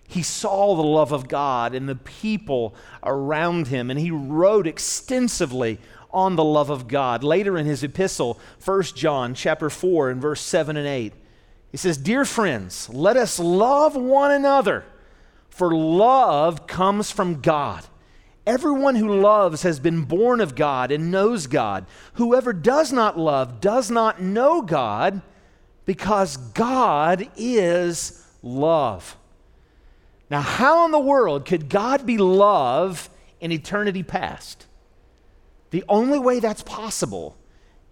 He 0.07 0.23
saw 0.23 0.77
the 0.77 0.83
love 0.85 1.11
of 1.11 1.27
God 1.27 1.75
in 1.75 1.87
the 1.87 1.97
people 1.97 2.73
around 3.03 3.67
him, 3.67 3.91
and 3.91 3.99
he 3.99 4.13
wrote 4.13 4.69
extensively 4.69 5.81
on 6.13 6.37
the 6.37 6.45
love 6.45 6.71
of 6.71 6.87
God. 6.87 7.25
Later 7.25 7.59
in 7.59 7.67
his 7.67 7.83
epistle, 7.83 8.39
1 8.65 8.83
John 8.95 9.35
chapter 9.35 9.71
4 9.71 10.11
and 10.11 10.23
verse 10.23 10.41
7 10.41 10.77
and 10.77 10.87
8, 10.87 11.15
he 11.71 11.77
says, 11.77 11.99
Dear 11.99 12.25
friends, 12.25 12.89
let 12.89 13.17
us 13.17 13.39
love 13.39 13.95
one 13.95 14.31
another, 14.31 14.85
for 15.51 15.75
love 15.75 16.67
comes 16.67 17.11
from 17.11 17.41
God. 17.41 17.85
Everyone 18.47 18.95
who 18.95 19.21
loves 19.21 19.63
has 19.63 19.79
been 19.79 20.05
born 20.05 20.41
of 20.41 20.55
God 20.55 20.91
and 20.91 21.11
knows 21.11 21.47
God. 21.47 21.85
Whoever 22.15 22.55
does 22.55 22.93
not 22.93 23.19
love 23.19 23.61
does 23.61 23.91
not 23.91 24.23
know 24.23 24.63
God, 24.63 25.21
because 25.85 26.37
God 26.37 27.29
is 27.37 28.25
love. 28.43 29.17
Now, 30.31 30.41
how 30.41 30.85
in 30.87 30.93
the 30.93 30.99
world 30.99 31.45
could 31.45 31.69
God 31.69 32.07
be 32.07 32.19
love 32.19 33.11
in 33.41 33.53
eternity 33.53 34.03
past? 34.03 34.67
The 35.71 35.85
only 35.89 36.19
way 36.19 36.41
that's 36.41 36.63
possible 36.63 37.37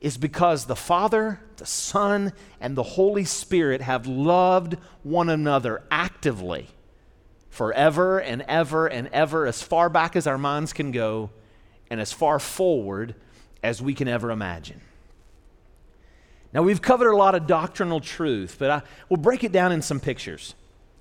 is 0.01 0.17
because 0.17 0.67
the 0.67 0.77
Father, 0.77 1.41
the 1.57 1.67
Son, 1.67 2.33
and 2.61 2.77
the 2.77 2.83
Holy 2.83 3.25
Spirit 3.25 3.81
have 3.81 4.07
loved 4.07 4.77
one 5.03 5.29
another 5.29 5.83
actively 5.91 6.69
forever 7.49 8.19
and 8.19 8.43
ever 8.43 8.87
and 8.87 9.09
ever, 9.09 9.47
as 9.47 9.63
far 9.63 9.89
back 9.89 10.15
as 10.15 10.27
our 10.27 10.37
minds 10.37 10.75
can 10.75 10.93
go, 10.93 11.31
and 11.89 12.01
as 12.01 12.13
far 12.13 12.39
forward 12.39 13.15
as 13.63 13.81
we 13.81 13.95
can 13.95 14.09
ever 14.09 14.31
imagine. 14.31 14.81
Now, 16.53 16.63
we've 16.63 16.83
covered 16.83 17.11
a 17.11 17.17
lot 17.17 17.35
of 17.35 17.47
doctrinal 17.47 18.01
truth, 18.01 18.57
but 18.59 18.71
I, 18.71 18.83
we'll 19.09 19.17
break 19.17 19.43
it 19.43 19.53
down 19.53 19.73
in 19.73 19.83
some 19.83 20.01
pictures. 20.01 20.55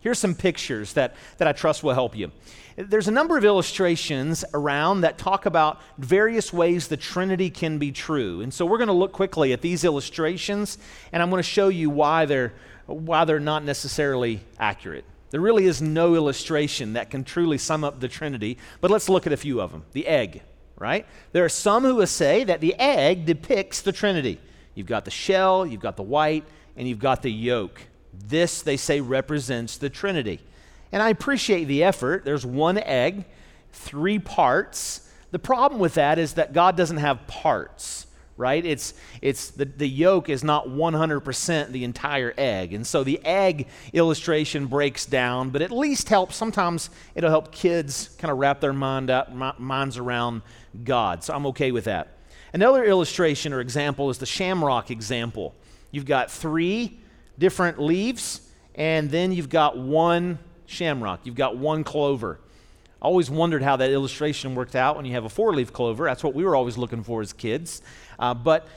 Here's 0.05 0.19
some 0.19 0.35
pictures 0.35 0.93
that, 0.93 1.15
that 1.39 1.47
I 1.47 1.51
trust 1.51 1.81
will 1.81 1.95
help 1.95 2.15
you. 2.15 2.31
There's 2.75 3.07
a 3.07 3.11
number 3.11 3.39
of 3.39 3.43
illustrations 3.43 4.45
around 4.53 5.01
that 5.01 5.17
talk 5.17 5.47
about 5.47 5.81
various 5.97 6.53
ways 6.53 6.87
the 6.87 6.95
Trinity 6.95 7.49
can 7.49 7.79
be 7.79 7.91
true. 7.91 8.41
And 8.41 8.53
so 8.53 8.67
we're 8.67 8.77
going 8.77 8.89
to 8.89 8.93
look 8.93 9.13
quickly 9.13 9.51
at 9.51 9.61
these 9.61 9.83
illustrations, 9.83 10.77
and 11.11 11.23
I'm 11.23 11.31
going 11.31 11.39
to 11.39 11.49
show 11.49 11.69
you 11.69 11.89
why 11.89 12.25
they're, 12.25 12.53
why 12.85 13.25
they're 13.25 13.39
not 13.39 13.63
necessarily 13.63 14.41
accurate. 14.59 15.05
There 15.31 15.41
really 15.41 15.65
is 15.65 15.81
no 15.81 16.13
illustration 16.13 16.93
that 16.93 17.09
can 17.09 17.23
truly 17.23 17.57
sum 17.57 17.83
up 17.83 17.99
the 17.99 18.07
Trinity, 18.07 18.59
but 18.81 18.91
let's 18.91 19.09
look 19.09 19.25
at 19.25 19.33
a 19.33 19.37
few 19.37 19.59
of 19.59 19.71
them. 19.71 19.85
The 19.93 20.05
egg, 20.05 20.43
right? 20.77 21.07
There 21.31 21.45
are 21.45 21.49
some 21.49 21.81
who 21.81 21.95
will 21.95 22.05
say 22.05 22.43
that 22.43 22.61
the 22.61 22.75
egg 22.75 23.25
depicts 23.25 23.81
the 23.81 23.91
Trinity. 23.91 24.39
You've 24.75 24.85
got 24.85 25.03
the 25.03 25.09
shell, 25.09 25.65
you've 25.65 25.81
got 25.81 25.97
the 25.97 26.03
white, 26.03 26.43
and 26.77 26.87
you've 26.87 26.99
got 26.99 27.23
the 27.23 27.31
yolk. 27.31 27.81
This, 28.27 28.61
they 28.61 28.77
say, 28.77 29.01
represents 29.01 29.77
the 29.77 29.89
Trinity. 29.89 30.39
And 30.91 31.01
I 31.01 31.09
appreciate 31.09 31.65
the 31.65 31.83
effort. 31.83 32.25
There's 32.25 32.45
one 32.45 32.77
egg, 32.77 33.25
three 33.71 34.19
parts. 34.19 35.11
The 35.31 35.39
problem 35.39 35.79
with 35.79 35.95
that 35.95 36.19
is 36.19 36.33
that 36.33 36.53
God 36.53 36.77
doesn't 36.77 36.97
have 36.97 37.27
parts, 37.27 38.07
right? 38.37 38.65
It's, 38.65 38.93
it's 39.21 39.49
the, 39.49 39.65
the 39.65 39.89
yolk 39.89 40.29
is 40.29 40.43
not 40.43 40.67
100% 40.67 41.71
the 41.71 41.83
entire 41.83 42.33
egg. 42.37 42.73
And 42.73 42.87
so 42.87 43.03
the 43.03 43.19
egg 43.25 43.67
illustration 43.91 44.67
breaks 44.67 45.05
down, 45.05 45.49
but 45.49 45.61
at 45.61 45.71
least 45.71 46.09
helps. 46.09 46.35
Sometimes 46.35 46.89
it'll 47.15 47.29
help 47.29 47.51
kids 47.51 48.15
kind 48.17 48.31
of 48.31 48.37
wrap 48.37 48.61
their 48.61 48.73
mind 48.73 49.09
up, 49.09 49.33
minds 49.59 49.97
around 49.97 50.43
God. 50.83 51.23
So 51.23 51.33
I'm 51.33 51.45
okay 51.47 51.71
with 51.71 51.85
that. 51.85 52.09
Another 52.53 52.85
illustration 52.85 53.51
or 53.51 53.59
example 53.59 54.09
is 54.09 54.17
the 54.17 54.25
shamrock 54.25 54.89
example. 54.89 55.53
You've 55.91 56.05
got 56.05 56.31
three 56.31 56.99
different 57.37 57.79
leaves, 57.79 58.41
and 58.75 59.09
then 59.09 59.31
you've 59.31 59.49
got 59.49 59.77
one 59.77 60.39
shamrock. 60.65 61.21
You've 61.23 61.35
got 61.35 61.57
one 61.57 61.83
clover. 61.83 62.39
I 63.01 63.05
always 63.05 63.29
wondered 63.29 63.61
how 63.61 63.75
that 63.75 63.91
illustration 63.91 64.55
worked 64.55 64.75
out 64.75 64.95
when 64.95 65.05
you 65.05 65.13
have 65.13 65.25
a 65.25 65.29
four 65.29 65.53
leaf 65.53 65.71
clover. 65.71 66.05
That's 66.05 66.23
what 66.23 66.33
we 66.33 66.43
were 66.43 66.55
always 66.55 66.77
looking 66.77 67.03
for 67.03 67.21
as 67.21 67.33
kids. 67.33 67.81
Uh, 68.17 68.33
but 68.33 68.67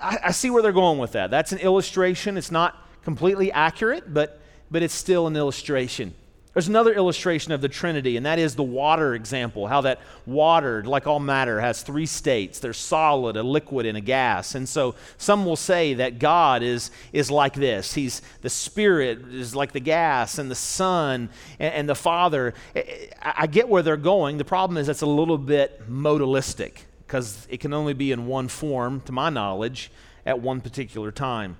I, 0.00 0.18
I 0.24 0.30
see 0.32 0.50
where 0.50 0.62
they're 0.62 0.72
going 0.72 0.98
with 0.98 1.12
that. 1.12 1.30
That's 1.30 1.52
an 1.52 1.58
illustration. 1.58 2.36
It's 2.36 2.50
not 2.50 2.76
completely 3.02 3.50
accurate, 3.52 4.12
but, 4.12 4.40
but 4.70 4.82
it's 4.82 4.94
still 4.94 5.26
an 5.26 5.36
illustration. 5.36 6.14
There's 6.58 6.66
another 6.66 6.92
illustration 6.92 7.52
of 7.52 7.60
the 7.60 7.68
Trinity, 7.68 8.16
and 8.16 8.26
that 8.26 8.40
is 8.40 8.56
the 8.56 8.64
water 8.64 9.14
example. 9.14 9.68
How 9.68 9.82
that 9.82 10.00
water, 10.26 10.82
like 10.82 11.06
all 11.06 11.20
matter, 11.20 11.60
has 11.60 11.82
three 11.84 12.04
states 12.04 12.58
there's 12.58 12.78
solid, 12.78 13.36
a 13.36 13.44
liquid, 13.44 13.86
and 13.86 13.96
a 13.96 14.00
gas. 14.00 14.56
And 14.56 14.68
so 14.68 14.96
some 15.18 15.44
will 15.44 15.54
say 15.54 15.94
that 15.94 16.18
God 16.18 16.64
is, 16.64 16.90
is 17.12 17.30
like 17.30 17.54
this 17.54 17.94
He's 17.94 18.22
the 18.42 18.50
Spirit, 18.50 19.20
is 19.32 19.54
like 19.54 19.70
the 19.70 19.78
gas, 19.78 20.38
and 20.38 20.50
the 20.50 20.56
Son, 20.56 21.30
and, 21.60 21.74
and 21.74 21.88
the 21.88 21.94
Father. 21.94 22.54
I, 22.74 23.04
I 23.22 23.46
get 23.46 23.68
where 23.68 23.84
they're 23.84 23.96
going. 23.96 24.38
The 24.38 24.44
problem 24.44 24.78
is 24.78 24.88
that's 24.88 25.02
a 25.02 25.06
little 25.06 25.38
bit 25.38 25.88
modalistic 25.88 26.78
because 27.06 27.46
it 27.48 27.60
can 27.60 27.72
only 27.72 27.94
be 27.94 28.10
in 28.10 28.26
one 28.26 28.48
form, 28.48 29.00
to 29.02 29.12
my 29.12 29.30
knowledge, 29.30 29.92
at 30.26 30.40
one 30.40 30.60
particular 30.60 31.12
time. 31.12 31.56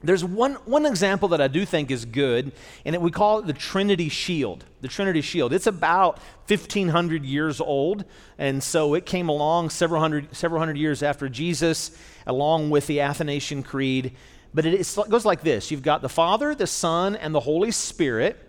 There's 0.00 0.24
one, 0.24 0.54
one 0.64 0.86
example 0.86 1.28
that 1.28 1.40
I 1.40 1.48
do 1.48 1.66
think 1.66 1.90
is 1.90 2.04
good, 2.04 2.52
and 2.84 2.94
it, 2.94 3.02
we 3.02 3.10
call 3.10 3.40
it 3.40 3.46
the 3.46 3.52
Trinity 3.52 4.08
Shield. 4.08 4.64
The 4.80 4.86
Trinity 4.86 5.20
Shield. 5.20 5.52
It's 5.52 5.66
about 5.66 6.18
1,500 6.46 7.24
years 7.24 7.60
old, 7.60 8.04
and 8.38 8.62
so 8.62 8.94
it 8.94 9.06
came 9.06 9.28
along 9.28 9.70
several 9.70 10.00
hundred, 10.00 10.34
several 10.36 10.60
hundred 10.60 10.76
years 10.76 11.02
after 11.02 11.28
Jesus, 11.28 11.90
along 12.28 12.70
with 12.70 12.86
the 12.86 13.00
Athanasian 13.00 13.64
Creed. 13.64 14.12
But 14.54 14.66
it, 14.66 14.74
it 14.74 15.10
goes 15.10 15.24
like 15.24 15.42
this 15.42 15.70
You've 15.70 15.82
got 15.82 16.00
the 16.00 16.08
Father, 16.08 16.54
the 16.54 16.68
Son, 16.68 17.16
and 17.16 17.34
the 17.34 17.40
Holy 17.40 17.72
Spirit. 17.72 18.44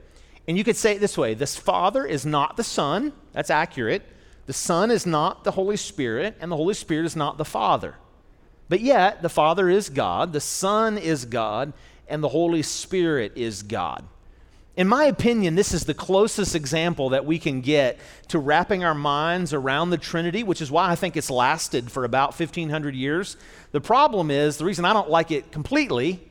And 0.47 0.57
you 0.57 0.63
could 0.63 0.77
say 0.77 0.95
it 0.95 0.99
this 0.99 1.17
way 1.17 1.33
this 1.33 1.55
Father 1.55 2.05
is 2.05 2.27
not 2.27 2.57
the 2.57 2.63
Son, 2.63 3.12
that's 3.33 3.49
accurate. 3.49 4.03
The 4.45 4.53
Son 4.53 4.89
is 4.89 5.05
not 5.05 5.43
the 5.43 5.51
Holy 5.51 5.77
Spirit, 5.77 6.35
and 6.39 6.51
the 6.51 6.55
Holy 6.55 6.73
Spirit 6.73 7.05
is 7.05 7.15
not 7.15 7.38
the 7.38 7.45
Father. 7.45 7.95
But 8.69 8.82
yet, 8.82 9.21
the 9.21 9.29
Father 9.29 9.67
is 9.67 9.89
God, 9.89 10.32
the 10.32 10.39
Son 10.39 10.97
is 10.97 11.25
God, 11.25 11.73
and 12.08 12.23
the 12.23 12.29
Holy 12.29 12.62
Spirit 12.62 13.34
is 13.36 13.63
God. 13.63 14.05
In 14.77 14.88
my 14.88 15.05
opinion, 15.05 15.55
this 15.55 15.73
is 15.73 15.84
the 15.84 15.93
closest 15.93 16.55
example 16.55 17.10
that 17.10 17.25
we 17.25 17.38
can 17.38 17.60
get 17.60 17.99
to 18.29 18.39
wrapping 18.39 18.84
our 18.86 18.93
minds 18.95 19.53
around 19.53 19.89
the 19.89 19.97
Trinity, 19.97 20.43
which 20.43 20.62
is 20.62 20.71
why 20.71 20.89
I 20.89 20.95
think 20.95 21.17
it's 21.17 21.29
lasted 21.29 21.91
for 21.91 22.05
about 22.05 22.39
1,500 22.39 22.95
years. 22.95 23.36
The 23.73 23.82
problem 23.82 24.32
is, 24.32 24.55
the 24.55 24.63
reason 24.63 24.86
I 24.86 24.93
don't 24.93 25.10
like 25.10 25.32
it 25.32 25.51
completely 25.51 26.21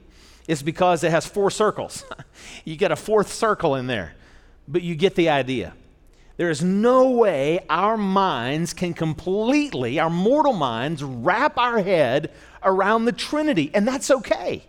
is 0.46 0.62
because 0.62 1.04
it 1.04 1.10
has 1.10 1.26
four 1.26 1.50
circles. 1.50 2.04
you 2.64 2.76
get 2.76 2.90
a 2.90 2.96
fourth 2.96 3.30
circle 3.30 3.74
in 3.74 3.86
there, 3.86 4.14
but 4.66 4.80
you 4.80 4.94
get 4.94 5.14
the 5.14 5.28
idea. 5.28 5.74
There 6.38 6.50
is 6.50 6.62
no 6.62 7.10
way 7.10 7.66
our 7.68 7.96
minds 7.96 8.72
can 8.72 8.94
completely, 8.94 9.98
our 9.98 10.08
mortal 10.08 10.52
minds, 10.52 11.02
wrap 11.02 11.58
our 11.58 11.82
head 11.82 12.30
around 12.62 13.04
the 13.04 13.12
Trinity, 13.12 13.72
and 13.74 13.86
that's 13.86 14.08
okay. 14.08 14.62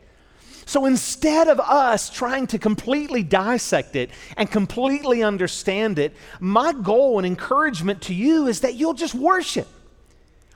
So 0.66 0.88
instead 0.88 1.48
of 1.48 1.60
us 1.60 2.10
trying 2.10 2.48
to 2.48 2.58
completely 2.58 3.22
dissect 3.22 3.96
it 3.96 4.10
and 4.36 4.50
completely 4.50 5.22
understand 5.22 6.00
it, 6.00 6.16
my 6.40 6.74
goal 6.74 7.20
and 7.20 7.26
encouragement 7.26 8.02
to 8.04 8.16
you 8.16 8.48
is 8.48 8.62
that 8.62 8.74
you'll 8.74 8.94
just 8.96 9.14
worship. 9.14 9.68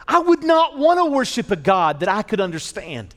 I 0.08 0.18
would 0.18 0.44
not 0.44 0.80
want 0.80 1.00
to 1.00 1.06
worship 1.06 1.52
a 1.52 1.56
God 1.56 2.00
that 2.00 2.10
I 2.10 2.24
could 2.24 2.42
understand. 2.42 3.14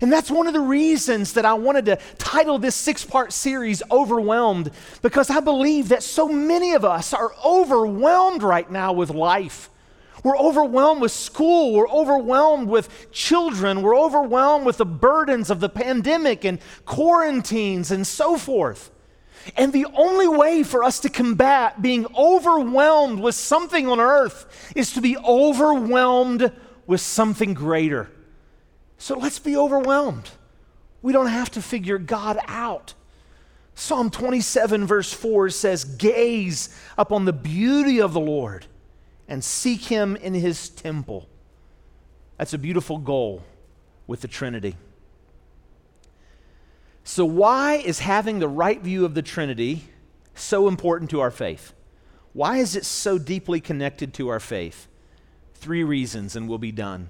And 0.00 0.12
that's 0.12 0.30
one 0.30 0.46
of 0.46 0.52
the 0.52 0.60
reasons 0.60 1.34
that 1.34 1.44
I 1.44 1.54
wanted 1.54 1.86
to 1.86 1.98
title 2.18 2.58
this 2.58 2.74
six 2.74 3.04
part 3.04 3.32
series 3.32 3.82
Overwhelmed, 3.90 4.70
because 5.02 5.30
I 5.30 5.40
believe 5.40 5.90
that 5.90 6.02
so 6.02 6.28
many 6.28 6.72
of 6.72 6.84
us 6.84 7.12
are 7.12 7.32
overwhelmed 7.44 8.42
right 8.42 8.70
now 8.70 8.92
with 8.92 9.10
life. 9.10 9.68
We're 10.24 10.38
overwhelmed 10.38 11.00
with 11.00 11.12
school. 11.12 11.72
We're 11.72 11.88
overwhelmed 11.88 12.68
with 12.68 13.10
children. 13.10 13.82
We're 13.82 13.98
overwhelmed 13.98 14.64
with 14.64 14.76
the 14.76 14.86
burdens 14.86 15.50
of 15.50 15.60
the 15.60 15.68
pandemic 15.68 16.44
and 16.44 16.60
quarantines 16.84 17.90
and 17.90 18.06
so 18.06 18.36
forth. 18.36 18.90
And 19.56 19.72
the 19.72 19.86
only 19.94 20.28
way 20.28 20.62
for 20.62 20.84
us 20.84 21.00
to 21.00 21.08
combat 21.08 21.82
being 21.82 22.06
overwhelmed 22.16 23.18
with 23.18 23.34
something 23.34 23.88
on 23.88 23.98
earth 23.98 24.72
is 24.76 24.92
to 24.92 25.00
be 25.00 25.16
overwhelmed 25.18 26.52
with 26.86 27.00
something 27.00 27.52
greater. 27.52 28.08
So 29.02 29.18
let's 29.18 29.40
be 29.40 29.56
overwhelmed. 29.56 30.30
We 31.02 31.12
don't 31.12 31.26
have 31.26 31.50
to 31.50 31.60
figure 31.60 31.98
God 31.98 32.38
out. 32.46 32.94
Psalm 33.74 34.10
27, 34.10 34.86
verse 34.86 35.12
4 35.12 35.50
says, 35.50 35.82
Gaze 35.82 36.68
upon 36.96 37.24
the 37.24 37.32
beauty 37.32 38.00
of 38.00 38.12
the 38.12 38.20
Lord 38.20 38.66
and 39.26 39.42
seek 39.42 39.86
him 39.86 40.14
in 40.14 40.34
his 40.34 40.68
temple. 40.68 41.28
That's 42.38 42.54
a 42.54 42.58
beautiful 42.58 42.98
goal 42.98 43.42
with 44.06 44.20
the 44.20 44.28
Trinity. 44.28 44.76
So, 47.02 47.24
why 47.24 47.78
is 47.78 47.98
having 47.98 48.38
the 48.38 48.46
right 48.46 48.80
view 48.80 49.04
of 49.04 49.14
the 49.14 49.22
Trinity 49.22 49.82
so 50.36 50.68
important 50.68 51.10
to 51.10 51.18
our 51.18 51.32
faith? 51.32 51.72
Why 52.34 52.58
is 52.58 52.76
it 52.76 52.84
so 52.84 53.18
deeply 53.18 53.60
connected 53.60 54.14
to 54.14 54.28
our 54.28 54.38
faith? 54.38 54.86
Three 55.54 55.82
reasons, 55.82 56.36
and 56.36 56.48
we'll 56.48 56.58
be 56.58 56.70
done. 56.70 57.08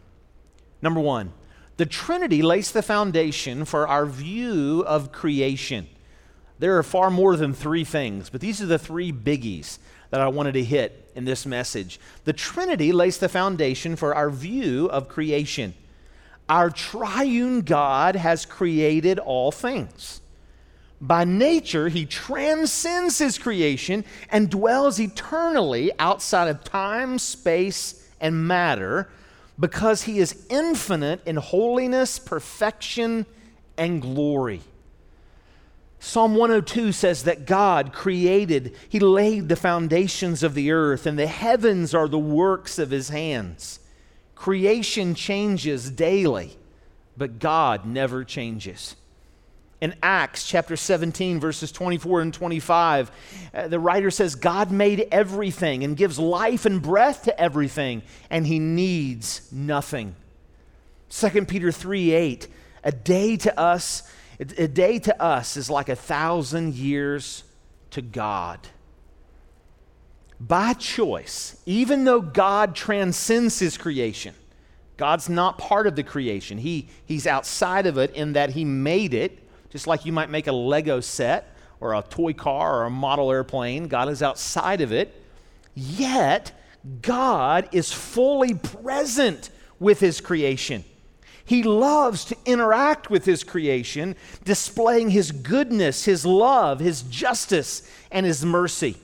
Number 0.81 0.99
one, 1.01 1.35
the 1.77 1.87
Trinity 1.87 2.43
lays 2.43 2.73
the 2.73 2.83
foundation 2.83 3.65
for 3.65 3.89
our 3.89 4.07
view 4.07 4.85
of 4.87 5.13
creation. 5.13 5.89
There 6.59 6.79
are 6.79 6.83
far 6.83 7.11
more 7.11 7.37
than 7.37 7.55
three 7.55 7.85
things, 7.85 8.31
but 8.31 8.41
these 8.41 8.61
are 8.63 8.67
the 8.67 8.79
three 8.79 9.13
biggies 9.13 9.79
that 10.11 10.21
I 10.21 10.29
wanted 10.29 10.53
to 10.53 10.65
hit 10.65 11.11
in 11.15 11.25
this 11.25 11.47
message. 11.47 11.99
The 12.25 12.33
Trinity 12.33 12.93
lays 12.93 13.19
the 13.19 13.29
foundation 13.29 13.97
for 13.97 14.15
our 14.15 14.31
view 14.31 14.87
of 14.87 15.09
creation. 15.09 15.75
Our 16.49 16.71
triune 16.71 17.63
God 17.63 18.15
has 18.17 18.45
created 18.45 19.19
all 19.19 19.51
things. 19.51 20.21
By 21.01 21.25
nature, 21.25 21.89
he 21.89 22.07
transcends 22.07 23.19
his 23.19 23.39
creation 23.39 24.05
and 24.31 24.51
dwells 24.51 25.01
eternally 25.01 25.91
outside 25.99 26.49
of 26.49 26.63
time, 26.63 27.19
space, 27.19 28.07
and 28.21 28.47
matter 28.47 29.09
because 29.63 30.03
he 30.03 30.19
is 30.19 30.45
infinite 30.51 31.25
in 31.25 31.37
holiness, 31.37 32.19
perfection, 32.19 33.25
and 33.79 34.03
glory. 34.03 34.61
Psalm 36.01 36.35
102 36.35 36.91
says 36.91 37.23
that 37.23 37.47
God 37.47 37.93
created, 37.93 38.75
He 38.89 38.99
laid 38.99 39.49
the 39.49 39.55
foundations 39.55 40.43
of 40.43 40.55
the 40.55 40.73
earth, 40.73 41.07
and 41.07 41.17
the 41.17 41.29
heavens 41.29 41.95
are 41.95 42.09
the 42.09 42.19
works 42.19 42.81
of 42.81 42.91
His 42.91 43.11
hands. 43.11 43.79
Creation 44.35 45.15
changes 45.15 45.93
daily, 45.93 46.57
but 47.17 47.39
God 47.39 47.87
never 47.87 48.25
changes. 48.25 48.97
In 49.83 49.97
Acts 50.01 50.47
chapter 50.47 50.77
17, 50.77 51.41
verses 51.41 51.73
24 51.73 52.21
and 52.21 52.33
25, 52.33 53.11
uh, 53.53 53.67
the 53.67 53.81
writer 53.81 54.13
says, 54.13 54.37
God 54.37 54.71
made 54.71 55.09
everything 55.11 55.83
and 55.83 55.97
gives 55.97 56.21
life 56.21 56.65
and 56.67 56.81
breath 56.81 57.25
to 57.25 57.41
everything, 57.41 58.03
and 58.31 58.47
he 58.47 58.61
needs 58.61 59.51
nothing. 59.51 60.15
2 61.11 61.47
Peter 61.47 61.73
3 61.73 62.13
8, 62.13 62.49
a 62.85 62.93
day 62.93 63.37
to 63.39 63.59
us, 63.59 64.09
a 64.39 64.69
day 64.69 65.01
to 65.01 65.21
us 65.21 65.57
is 65.57 65.69
like 65.69 65.89
a 65.89 65.97
thousand 65.97 66.75
years 66.75 67.43
to 67.91 68.03
God. 68.03 68.61
By 70.39 70.75
choice, 70.75 71.61
even 71.67 72.05
though 72.05 72.21
God 72.21 72.77
transcends 72.77 73.59
his 73.59 73.77
creation, 73.77 74.37
God's 74.97 75.29
not 75.29 75.59
part 75.59 75.89
of 75.89 75.97
the 75.97 76.05
creation. 76.05 76.59
He, 76.59 76.89
he's 77.05 77.27
outside 77.27 77.87
of 77.87 77.99
it 77.99 78.13
in 78.15 78.35
that 78.35 78.51
he 78.51 78.65
made 78.65 79.13
it 79.13 79.42
just 79.73 79.87
like 79.87 80.05
you 80.05 80.13
might 80.13 80.29
make 80.29 80.47
a 80.47 80.53
Lego 80.53 81.01
set 81.01 81.57
or 81.81 81.95
a 81.95 82.03
toy 82.03 82.35
car 82.35 82.81
or 82.81 82.85
a 82.85 82.91
model 82.91 83.33
airplane, 83.33 83.89
God 83.89 84.09
is 84.11 84.23
outside 84.23 84.83
of 84.83 84.93
it. 84.93 85.21
Yet, 85.75 86.53
God 87.01 87.69
is 87.73 87.91
fully 87.91 88.55
present 88.55 89.49
with 89.81 89.99
his 89.99 90.21
creation. 90.21 90.85
He 91.45 91.63
loves 91.63 92.27
to 92.27 92.37
interact 92.45 93.11
with 93.11 93.25
his 93.25 93.43
creation, 93.43 94.15
displaying 94.45 95.11
his 95.11 95.33
goodness, 95.33 96.05
his 96.05 96.27
love, 96.27 96.79
his 96.79 97.03
justice, 97.03 97.91
and 98.11 98.27
his 98.27 98.45
mercy. 98.45 98.97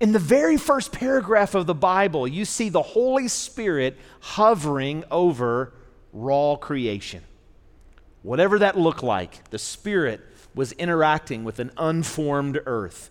In 0.00 0.10
the 0.10 0.18
very 0.18 0.56
first 0.56 0.90
paragraph 0.90 1.54
of 1.54 1.66
the 1.66 1.74
Bible, 1.74 2.26
you 2.26 2.44
see 2.44 2.68
the 2.68 2.82
Holy 2.82 3.28
Spirit 3.28 3.96
hovering 4.20 5.04
over 5.10 5.72
raw 6.12 6.56
creation. 6.56 7.22
Whatever 8.22 8.58
that 8.60 8.78
looked 8.78 9.02
like, 9.02 9.50
the 9.50 9.58
Spirit 9.58 10.20
was 10.54 10.72
interacting 10.72 11.44
with 11.44 11.58
an 11.58 11.70
unformed 11.76 12.60
earth. 12.66 13.10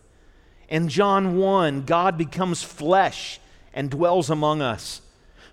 In 0.69 0.87
John 0.87 1.37
1, 1.37 1.83
God 1.83 2.17
becomes 2.17 2.63
flesh 2.63 3.39
and 3.73 3.89
dwells 3.89 4.29
among 4.29 4.61
us. 4.61 5.01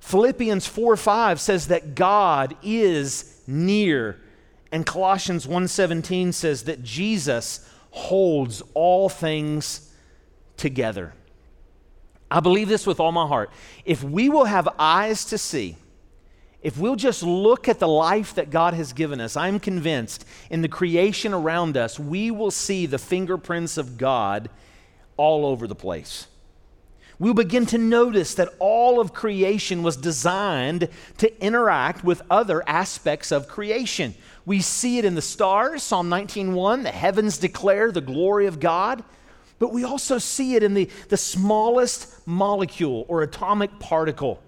Philippians 0.00 0.66
4 0.66 0.96
5 0.96 1.40
says 1.40 1.68
that 1.68 1.94
God 1.94 2.56
is 2.62 3.40
near. 3.46 4.20
And 4.70 4.86
Colossians 4.86 5.46
1:17 5.46 6.32
says 6.32 6.64
that 6.64 6.82
Jesus 6.82 7.68
holds 7.90 8.62
all 8.74 9.08
things 9.08 9.90
together. 10.56 11.14
I 12.30 12.40
believe 12.40 12.68
this 12.68 12.86
with 12.86 13.00
all 13.00 13.12
my 13.12 13.26
heart. 13.26 13.50
If 13.84 14.04
we 14.04 14.28
will 14.28 14.44
have 14.44 14.68
eyes 14.78 15.24
to 15.26 15.38
see, 15.38 15.76
if 16.60 16.76
we'll 16.76 16.96
just 16.96 17.22
look 17.22 17.68
at 17.68 17.78
the 17.78 17.88
life 17.88 18.34
that 18.34 18.50
God 18.50 18.74
has 18.74 18.92
given 18.92 19.20
us, 19.20 19.36
I'm 19.36 19.60
convinced 19.60 20.24
in 20.50 20.62
the 20.62 20.68
creation 20.68 21.32
around 21.32 21.76
us, 21.76 21.98
we 21.98 22.30
will 22.30 22.50
see 22.50 22.86
the 22.86 22.98
fingerprints 22.98 23.76
of 23.76 23.96
God 23.96 24.50
all 25.16 25.46
over 25.46 25.66
the 25.66 25.74
place. 25.74 26.26
We'll 27.20 27.34
begin 27.34 27.66
to 27.66 27.78
notice 27.78 28.34
that 28.34 28.54
all 28.60 29.00
of 29.00 29.12
creation 29.12 29.82
was 29.82 29.96
designed 29.96 30.88
to 31.18 31.44
interact 31.44 32.04
with 32.04 32.22
other 32.30 32.62
aspects 32.68 33.32
of 33.32 33.48
creation. 33.48 34.14
We 34.46 34.60
see 34.60 34.98
it 34.98 35.04
in 35.04 35.16
the 35.16 35.22
stars, 35.22 35.82
Psalm 35.82 36.08
19:1, 36.08 36.84
the 36.84 36.90
heavens 36.90 37.38
declare 37.38 37.90
the 37.90 38.00
glory 38.00 38.46
of 38.46 38.60
God. 38.60 39.02
But 39.58 39.72
we 39.72 39.82
also 39.82 40.18
see 40.18 40.54
it 40.54 40.62
in 40.62 40.74
the, 40.74 40.88
the 41.08 41.16
smallest 41.16 42.26
molecule 42.26 43.04
or 43.08 43.22
atomic 43.22 43.80
particle. 43.80 44.40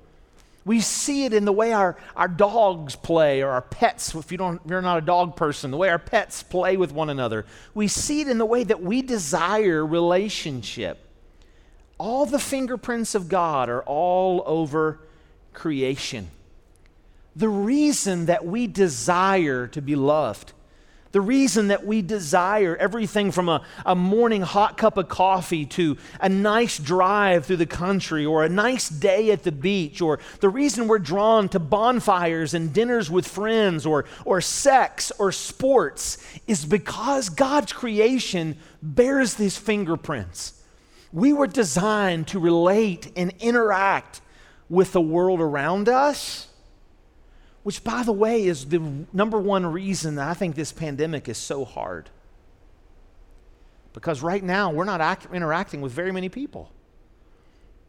We 0.65 0.81
see 0.81 1.25
it 1.25 1.33
in 1.33 1.45
the 1.45 1.53
way 1.53 1.73
our, 1.73 1.97
our 2.15 2.29
dogs 2.29 2.95
play 2.95 3.43
or 3.43 3.51
our 3.51 3.63
pets, 3.63 4.15
if, 4.15 4.31
you 4.31 4.39
don't, 4.39 4.61
if 4.65 4.71
you're 4.71 4.83
not 4.83 4.99
a 4.99 5.07
dog 5.07 5.35
person, 5.35 5.71
the 5.71 5.77
way 5.77 5.89
our 5.89 5.99
pets 5.99 6.43
play 6.43 6.77
with 6.77 6.93
one 6.93 7.09
another. 7.09 7.47
We 7.75 7.89
see 7.89 8.21
it 8.21 8.29
in 8.29 8.39
the 8.39 8.47
way 8.47 8.65
that 8.65 8.83
we 8.83 9.01
desire 9.01 9.85
relationship. 9.85 10.99
All 11.99 12.27
the 12.27 12.39
fingerprints 12.39 13.15
of 13.15 13.29
God 13.29 13.69
are 13.69 13.83
all 13.83 14.43
over 14.47 15.01
creation. 15.53 16.31
The 17.37 17.49
reason 17.49 18.27
that 18.27 18.45
we 18.45 18.67
desire 18.67 19.67
to 19.69 19.81
be 19.81 19.97
loved 19.97 20.53
the 21.13 21.21
reason 21.21 21.69
that 21.69 21.85
we 21.85 22.03
desire 22.03 22.77
everything 22.77 23.33
from 23.33 23.49
a, 23.49 23.65
a 23.85 23.95
morning 23.95 24.43
hot 24.43 24.77
cup 24.77 24.97
of 24.97 25.09
coffee 25.09 25.67
to 25.67 25.97
a 26.21 26.29
nice 26.29 26.79
drive 26.79 27.47
through 27.47 27.57
the 27.57 27.67
country 27.67 28.25
or 28.25 28.45
a 28.45 28.49
nice 28.49 28.89
day 28.89 29.33
at 29.33 29.43
the 29.43 29.53
beach, 29.53 30.01
or 30.01 30.21
the 30.41 30.49
reason 30.49 30.87
we're 30.87 30.99
drawn 30.99 31.49
to 31.49 31.59
bonfires 31.59 32.55
and 32.55 32.73
dinners 32.73 33.11
with 33.11 33.27
friends 33.27 33.85
or, 33.85 34.05
or 34.25 34.41
sex 34.41 35.11
or 35.19 35.33
sports 35.33 36.19
is 36.47 36.65
because 36.65 37.29
God's 37.29 37.73
creation 37.73 38.57
bears 38.83 39.35
these 39.35 39.57
fingerprints. 39.57 40.63
We 41.13 41.33
were 41.33 41.49
designed 41.49 42.29
to 42.29 42.39
relate 42.39 43.11
and 43.17 43.33
interact 43.41 44.21
with 44.69 44.93
the 44.93 45.01
world 45.01 45.41
around 45.41 45.89
us 45.89 46.47
which, 47.63 47.85
by 47.85 48.03
the 48.03 48.13
way, 48.13 48.45
is 48.45 48.67
the 48.67 48.81
number 49.13 49.39
one 49.39 49.67
reason 49.67 50.15
that 50.15 50.29
I 50.29 50.35
think 50.35 50.55
this 50.55 50.73
pandemic 50.73 51.29
is 51.29 51.37
so 51.37 51.65
hard. 51.65 52.09
Because 53.93 54.23
right 54.23 54.43
now, 54.43 54.71
we're 54.71 54.85
not 54.85 55.01
act- 55.01 55.29
interacting 55.33 55.81
with 55.81 55.93
very 55.93 56.13
many 56.13 56.29
people. 56.29 56.73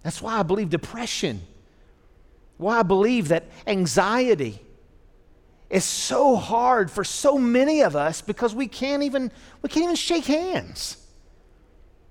That's 0.04 0.22
why 0.22 0.40
I 0.40 0.44
believe 0.44 0.70
depression, 0.70 1.42
why 2.58 2.80
I 2.80 2.84
believe 2.84 3.30
that 3.30 3.46
anxiety 3.68 4.60
is 5.70 5.86
so 5.86 6.36
hard 6.36 6.92
for 6.92 7.04
so 7.04 7.38
many 7.38 7.82
of 7.82 7.96
us 7.96 8.22
because 8.22 8.54
we 8.54 8.68
can't 8.68 9.04
even, 9.04 9.32
we 9.62 9.70
can't 9.70 9.84
even 9.84 9.96
shake 9.96 10.26
hands. 10.26 10.98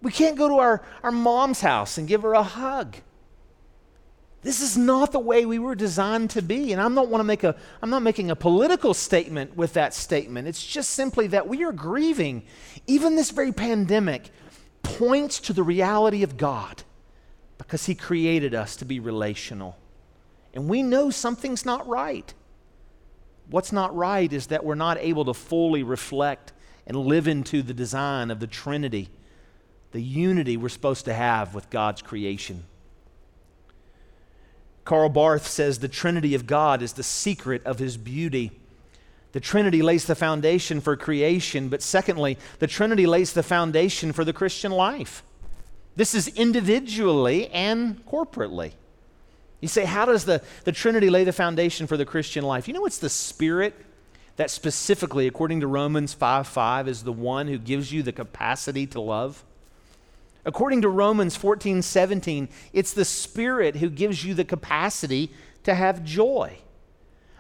We 0.01 0.11
can't 0.11 0.37
go 0.37 0.49
to 0.49 0.55
our, 0.55 0.83
our 1.03 1.13
mom's 1.13 1.61
house 1.61 1.99
and 1.99 2.09
give 2.09 2.23
her 2.23 2.33
a 2.33 2.43
hug. 2.43 2.97
This 4.43 4.63
is 4.63 4.77
not 4.77 5.13
the 5.13 5.19
way 5.19 5.45
we 5.45 5.59
were 5.59 5.75
designed 5.75 6.31
to 6.31 6.43
be. 6.43 6.73
And 6.73 6.81
I'm 6.81 6.95
not 6.95 7.09
want 7.09 7.21
to 7.21 7.27
make 7.27 7.45
a 7.45 7.55
I'm 7.83 7.91
not 7.91 8.03
making 8.03 8.31
a 8.31 8.37
political 8.37 8.95
statement 8.95 9.57
with 9.57 9.75
that 9.75 9.93
statement. 9.93 10.49
It's 10.49 10.65
just 10.65 10.91
simply 10.91 11.27
that 11.29 11.47
we 11.47 11.63
are 11.65 11.73
grieving. 11.73 12.45
Even 12.87 13.17
this 13.17 13.31
very 13.31 13.53
pandemic 13.53 14.31
points 14.83 15.41
to 15.41 15.53
the 15.53 15.63
reality 15.63 16.23
of 16.23 16.37
God 16.37 16.83
because 17.59 17.87
he 17.87 17.95
created 17.95 18.55
us 18.55 18.77
to 18.77 18.85
be 18.85 18.99
relational. 18.99 19.77
And 20.55 20.69
we 20.69 20.83
know 20.83 21.11
something's 21.11 21.67
not 21.67 21.87
right. 21.87 22.33
What's 23.51 23.73
not 23.73 23.95
right 23.95 24.33
is 24.33 24.47
that 24.49 24.65
we're 24.65 24.75
not 24.75 24.97
able 24.99 25.27
to 25.27 25.35
fully 25.35 25.83
reflect 25.83 26.53
and 26.87 26.97
live 26.97 27.29
into 27.29 27.63
the 27.63 27.75
design 27.75 28.31
of 28.31 28.41
the 28.41 28.47
Trinity, 28.47 29.11
the 29.93 30.01
unity 30.01 30.57
we're 30.57 30.69
supposed 30.69 31.05
to 31.05 31.15
have 31.15 31.55
with 31.55 31.69
God's 31.69 32.01
creation. 32.01 32.65
Karl 34.91 35.09
Barth 35.09 35.47
says 35.47 35.79
the 35.79 35.87
Trinity 35.87 36.35
of 36.35 36.49
God 36.49 36.83
is 36.83 36.95
the 36.95 37.05
secret 37.05 37.65
of 37.65 37.79
his 37.79 37.97
beauty. 37.97 38.51
The 39.31 39.39
Trinity 39.39 39.83
lays 39.83 40.07
the 40.07 40.17
foundation 40.17 40.81
for 40.81 40.97
creation, 40.97 41.69
but 41.69 41.81
secondly, 41.81 42.37
the 42.59 42.67
Trinity 42.67 43.07
lays 43.07 43.33
the 43.33 43.45
foundation 43.45 44.13
for 44.13 44.25
the 44.25 44.33
Christian 44.33 44.73
life. 44.73 45.23
This 45.95 46.13
is 46.13 46.27
individually 46.27 47.47
and 47.51 48.05
corporately. 48.05 48.73
You 49.61 49.69
say, 49.69 49.85
how 49.85 50.07
does 50.07 50.25
the, 50.25 50.43
the 50.65 50.73
Trinity 50.73 51.09
lay 51.09 51.23
the 51.23 51.33
foundation 51.33 51.87
for 51.87 51.97
the 51.97 52.05
Christian 52.05 52.43
life? 52.43 52.67
You 52.67 52.75
know, 52.75 52.85
it's 52.85 52.99
the 52.99 53.09
Spirit 53.09 53.77
that 54.39 54.51
specifically, 54.51 55.29
according 55.29 55.61
to 55.61 55.69
Romans 55.69 56.15
5 56.15 56.49
5, 56.49 56.89
is 56.89 57.05
the 57.05 57.13
one 57.13 57.47
who 57.47 57.59
gives 57.59 57.93
you 57.93 58.03
the 58.03 58.11
capacity 58.11 58.89
to 58.89 59.01
love. 59.01 59.45
According 60.45 60.83
to 60.83 60.89
Romans 60.89 61.37
14 61.37 61.83
17, 61.83 62.49
it's 62.73 62.93
the 62.93 63.05
Spirit 63.05 63.77
who 63.77 63.91
gives 63.91 64.25
you 64.25 64.35
the 64.35 64.45
capacity 64.45 65.31
to 65.65 65.75
have 65.75 66.05
joy. 66.05 66.59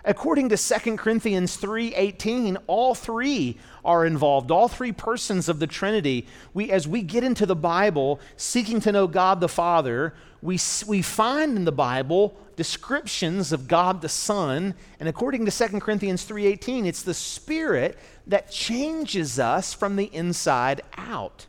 According 0.04 0.48
to 0.48 0.56
2 0.56 0.96
Corinthians 0.96 1.56
3:18, 1.56 2.56
all 2.66 2.94
three 2.94 3.58
are 3.84 4.06
involved. 4.06 4.50
All 4.50 4.66
three 4.66 4.92
persons 4.92 5.48
of 5.48 5.58
the 5.58 5.66
Trinity. 5.66 6.26
We 6.54 6.70
as 6.70 6.88
we 6.88 7.02
get 7.02 7.22
into 7.22 7.44
the 7.44 7.56
Bible 7.56 8.18
seeking 8.36 8.80
to 8.80 8.92
know 8.92 9.06
God 9.06 9.40
the 9.40 9.48
Father, 9.48 10.14
we 10.40 10.58
we 10.86 11.02
find 11.02 11.56
in 11.56 11.64
the 11.66 11.72
Bible 11.72 12.34
descriptions 12.56 13.52
of 13.52 13.68
God 13.68 14.00
the 14.00 14.08
Son, 14.08 14.74
and 14.98 15.08
according 15.08 15.44
to 15.44 15.50
2 15.50 15.80
Corinthians 15.80 16.24
3:18, 16.24 16.86
it's 16.86 17.02
the 17.02 17.14
Spirit 17.14 17.98
that 18.26 18.50
changes 18.50 19.38
us 19.38 19.74
from 19.74 19.96
the 19.96 20.10
inside 20.14 20.80
out. 20.96 21.46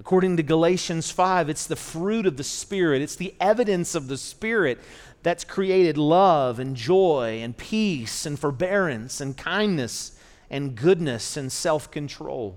According 0.00 0.38
to 0.38 0.42
Galatians 0.42 1.10
5, 1.10 1.50
it's 1.50 1.66
the 1.66 1.76
fruit 1.76 2.24
of 2.24 2.38
the 2.38 2.44
Spirit, 2.44 3.02
it's 3.02 3.16
the 3.16 3.34
evidence 3.38 3.94
of 3.94 4.08
the 4.08 4.16
Spirit 4.16 4.78
that's 5.22 5.44
created 5.44 5.98
love 5.98 6.58
and 6.58 6.74
joy 6.74 7.40
and 7.42 7.54
peace 7.54 8.24
and 8.24 8.38
forbearance 8.38 9.20
and 9.20 9.36
kindness 9.36 10.18
and 10.48 10.74
goodness 10.74 11.36
and 11.36 11.52
self 11.52 11.90
control. 11.90 12.56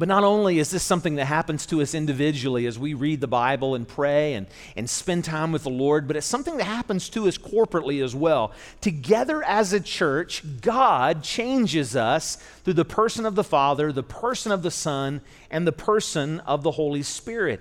But 0.00 0.08
not 0.08 0.24
only 0.24 0.58
is 0.58 0.70
this 0.70 0.82
something 0.82 1.16
that 1.16 1.26
happens 1.26 1.66
to 1.66 1.82
us 1.82 1.94
individually 1.94 2.64
as 2.64 2.78
we 2.78 2.94
read 2.94 3.20
the 3.20 3.26
Bible 3.26 3.74
and 3.74 3.86
pray 3.86 4.32
and, 4.32 4.46
and 4.74 4.88
spend 4.88 5.26
time 5.26 5.52
with 5.52 5.64
the 5.64 5.68
Lord, 5.68 6.08
but 6.08 6.16
it's 6.16 6.26
something 6.26 6.56
that 6.56 6.64
happens 6.64 7.10
to 7.10 7.28
us 7.28 7.36
corporately 7.36 8.02
as 8.02 8.14
well. 8.14 8.52
Together 8.80 9.44
as 9.44 9.74
a 9.74 9.78
church, 9.78 10.42
God 10.62 11.22
changes 11.22 11.94
us 11.96 12.36
through 12.64 12.72
the 12.72 12.84
person 12.86 13.26
of 13.26 13.34
the 13.34 13.44
Father, 13.44 13.92
the 13.92 14.02
person 14.02 14.52
of 14.52 14.62
the 14.62 14.70
Son, 14.70 15.20
and 15.50 15.66
the 15.66 15.70
person 15.70 16.40
of 16.40 16.62
the 16.62 16.70
Holy 16.70 17.02
Spirit. 17.02 17.60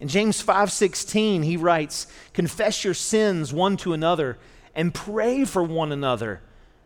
In 0.00 0.08
James 0.08 0.40
5:16, 0.40 1.42
he 1.42 1.58
writes, 1.58 2.06
"Confess 2.32 2.84
your 2.84 2.94
sins 2.94 3.52
one 3.52 3.76
to 3.76 3.92
another 3.92 4.38
and 4.74 4.94
pray 4.94 5.44
for 5.44 5.62
one 5.62 5.92
another 5.92 6.40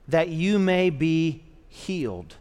that 0.08 0.30
you 0.30 0.58
may 0.58 0.90
be 0.90 1.44
healed." 1.68 2.34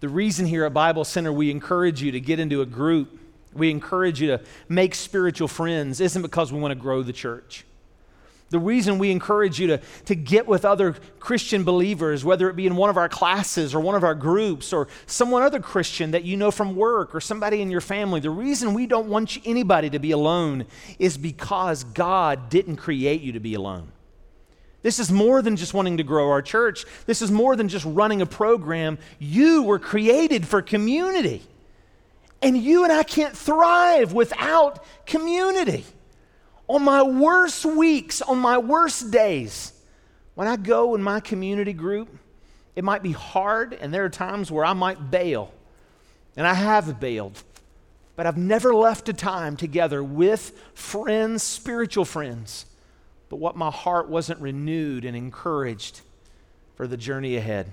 The 0.00 0.08
reason 0.08 0.46
here 0.46 0.64
at 0.64 0.74
Bible 0.74 1.04
Center 1.04 1.32
we 1.32 1.50
encourage 1.50 2.02
you 2.02 2.12
to 2.12 2.20
get 2.20 2.38
into 2.38 2.60
a 2.60 2.66
group, 2.66 3.18
we 3.54 3.70
encourage 3.70 4.20
you 4.20 4.28
to 4.28 4.40
make 4.68 4.94
spiritual 4.94 5.48
friends, 5.48 6.00
isn't 6.00 6.22
because 6.22 6.52
we 6.52 6.60
want 6.60 6.72
to 6.72 6.78
grow 6.78 7.02
the 7.02 7.12
church. 7.12 7.64
The 8.48 8.58
reason 8.60 8.98
we 8.98 9.10
encourage 9.10 9.58
you 9.58 9.66
to, 9.68 9.80
to 10.04 10.14
get 10.14 10.46
with 10.46 10.64
other 10.64 10.94
Christian 11.18 11.64
believers, 11.64 12.24
whether 12.24 12.48
it 12.48 12.54
be 12.54 12.66
in 12.66 12.76
one 12.76 12.90
of 12.90 12.96
our 12.96 13.08
classes 13.08 13.74
or 13.74 13.80
one 13.80 13.96
of 13.96 14.04
our 14.04 14.14
groups 14.14 14.72
or 14.72 14.86
someone 15.06 15.42
other 15.42 15.58
Christian 15.58 16.12
that 16.12 16.22
you 16.22 16.36
know 16.36 16.52
from 16.52 16.76
work 16.76 17.12
or 17.12 17.20
somebody 17.20 17.60
in 17.60 17.70
your 17.72 17.80
family, 17.80 18.20
the 18.20 18.30
reason 18.30 18.72
we 18.72 18.86
don't 18.86 19.08
want 19.08 19.38
anybody 19.44 19.90
to 19.90 19.98
be 19.98 20.12
alone 20.12 20.64
is 21.00 21.18
because 21.18 21.82
God 21.82 22.48
didn't 22.48 22.76
create 22.76 23.20
you 23.20 23.32
to 23.32 23.40
be 23.40 23.54
alone. 23.54 23.90
This 24.86 25.00
is 25.00 25.10
more 25.10 25.42
than 25.42 25.56
just 25.56 25.74
wanting 25.74 25.96
to 25.96 26.04
grow 26.04 26.30
our 26.30 26.40
church. 26.40 26.84
This 27.06 27.20
is 27.20 27.28
more 27.28 27.56
than 27.56 27.68
just 27.68 27.84
running 27.84 28.22
a 28.22 28.26
program. 28.26 28.98
You 29.18 29.64
were 29.64 29.80
created 29.80 30.46
for 30.46 30.62
community. 30.62 31.42
And 32.40 32.56
you 32.56 32.84
and 32.84 32.92
I 32.92 33.02
can't 33.02 33.36
thrive 33.36 34.12
without 34.12 34.84
community. 35.04 35.84
On 36.68 36.84
my 36.84 37.02
worst 37.02 37.64
weeks, 37.64 38.22
on 38.22 38.38
my 38.38 38.58
worst 38.58 39.10
days, 39.10 39.72
when 40.36 40.46
I 40.46 40.54
go 40.54 40.94
in 40.94 41.02
my 41.02 41.18
community 41.18 41.72
group, 41.72 42.16
it 42.76 42.84
might 42.84 43.02
be 43.02 43.10
hard, 43.10 43.72
and 43.72 43.92
there 43.92 44.04
are 44.04 44.08
times 44.08 44.52
where 44.52 44.64
I 44.64 44.72
might 44.72 45.10
bail. 45.10 45.52
And 46.36 46.46
I 46.46 46.54
have 46.54 47.00
bailed. 47.00 47.42
But 48.14 48.26
I've 48.26 48.38
never 48.38 48.72
left 48.72 49.08
a 49.08 49.12
time 49.12 49.56
together 49.56 50.04
with 50.04 50.56
friends, 50.74 51.42
spiritual 51.42 52.04
friends, 52.04 52.66
but 53.36 53.42
what 53.42 53.56
my 53.56 53.70
heart 53.70 54.08
wasn't 54.08 54.40
renewed 54.40 55.04
and 55.04 55.14
encouraged 55.14 56.00
for 56.74 56.86
the 56.86 56.96
journey 56.96 57.36
ahead. 57.36 57.70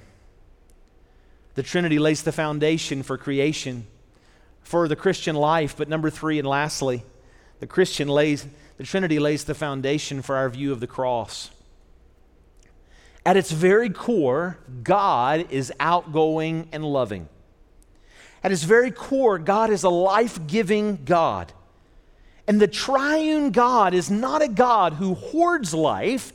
The 1.55 1.64
Trinity 1.64 1.99
lays 1.99 2.24
the 2.24 2.34
foundation 2.34 3.01
for 3.01 3.18
creation, 3.18 3.88
for 4.61 4.89
the 4.89 4.97
Christian 4.97 5.38
life. 5.38 5.78
But 5.78 5.88
number 5.88 6.09
three, 6.09 6.38
and 6.38 6.45
lastly, 6.45 7.03
the 7.61 7.66
Christian 7.66 8.09
lays, 8.09 8.45
the 8.76 8.84
Trinity 8.84 9.20
lays 9.20 9.45
the 9.45 9.55
foundation 9.55 10.22
for 10.22 10.36
our 10.36 10.49
view 10.49 10.74
of 10.74 10.82
the 10.82 10.88
cross. 10.88 11.49
At 13.26 13.38
its 13.38 13.51
very 13.51 13.89
core, 13.89 14.57
God 14.84 15.49
is 15.49 15.72
outgoing 15.80 16.68
and 16.74 16.84
loving. 16.84 17.30
At 18.43 18.51
its 18.51 18.64
very 18.64 18.91
core, 18.91 19.39
God 19.39 19.70
is 19.70 19.84
a 19.84 19.89
life 19.89 20.45
giving 20.45 21.05
God. 21.05 21.53
And 22.48 22.60
the 22.60 22.68
triune 22.68 23.52
God 23.52 23.94
is 23.94 24.12
not 24.12 24.41
a 24.41 24.48
God 24.48 24.94
who 24.94 25.14
hoards 25.14 25.74
life, 25.74 26.34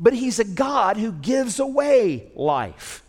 but 0.00 0.12
He's 0.12 0.38
a 0.38 0.44
God 0.44 0.96
who 0.96 1.12
gives 1.12 1.60
away 1.60 2.30
life. 2.34 3.02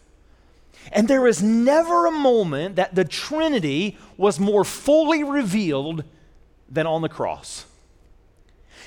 And 0.92 1.08
there 1.08 1.28
is 1.28 1.42
never 1.42 2.06
a 2.06 2.12
moment 2.12 2.76
that 2.76 2.94
the 2.94 3.06
Trinity 3.06 3.98
was 4.18 4.40
more 4.40 4.64
fully 4.64 5.24
revealed 5.24 6.04
than 6.70 6.86
on 6.86 7.02
the 7.02 7.10
cross. 7.10 7.66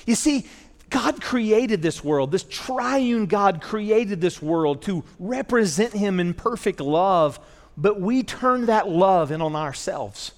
You 0.05 0.15
see, 0.15 0.45
God 0.89 1.21
created 1.21 1.81
this 1.81 2.03
world. 2.03 2.31
This 2.31 2.45
triune 2.49 3.25
God 3.25 3.61
created 3.61 4.21
this 4.21 4.41
world 4.41 4.81
to 4.83 5.03
represent 5.19 5.93
Him 5.93 6.19
in 6.19 6.33
perfect 6.33 6.79
love, 6.79 7.39
but 7.77 7.99
we 7.99 8.23
turn 8.23 8.67
that 8.67 8.87
love 8.87 9.31
in 9.31 9.41
on 9.41 9.55
ourselves. 9.55 10.31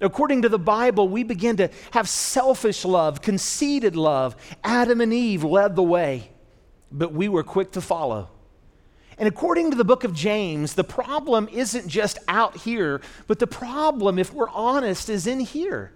According 0.00 0.42
to 0.42 0.48
the 0.48 0.58
Bible, 0.58 1.08
we 1.08 1.22
begin 1.22 1.56
to 1.56 1.70
have 1.92 2.08
selfish 2.08 2.84
love, 2.84 3.22
conceited 3.22 3.96
love. 3.96 4.36
Adam 4.62 5.00
and 5.00 5.12
Eve 5.12 5.42
led 5.42 5.74
the 5.74 5.82
way, 5.82 6.30
but 6.92 7.12
we 7.12 7.28
were 7.28 7.42
quick 7.42 7.72
to 7.72 7.80
follow. 7.80 8.28
And 9.18 9.26
according 9.26 9.70
to 9.70 9.76
the 9.76 9.84
book 9.84 10.04
of 10.04 10.12
James, 10.12 10.74
the 10.74 10.84
problem 10.84 11.48
isn't 11.50 11.88
just 11.88 12.18
out 12.28 12.58
here, 12.58 13.00
but 13.26 13.38
the 13.38 13.46
problem, 13.46 14.18
if 14.18 14.34
we're 14.34 14.50
honest, 14.50 15.08
is 15.08 15.26
in 15.26 15.40
here. 15.40 15.92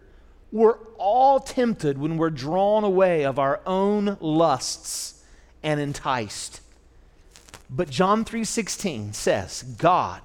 We're 0.50 0.78
all 0.96 1.38
tempted 1.38 1.98
when 1.98 2.16
we're 2.16 2.30
drawn 2.30 2.82
away 2.82 3.24
of 3.24 3.38
our 3.38 3.60
own 3.66 4.16
lusts 4.20 5.22
and 5.62 5.78
enticed. 5.78 6.62
But 7.68 7.90
John 7.90 8.24
3:16 8.24 9.14
says, 9.14 9.62
God, 9.62 10.22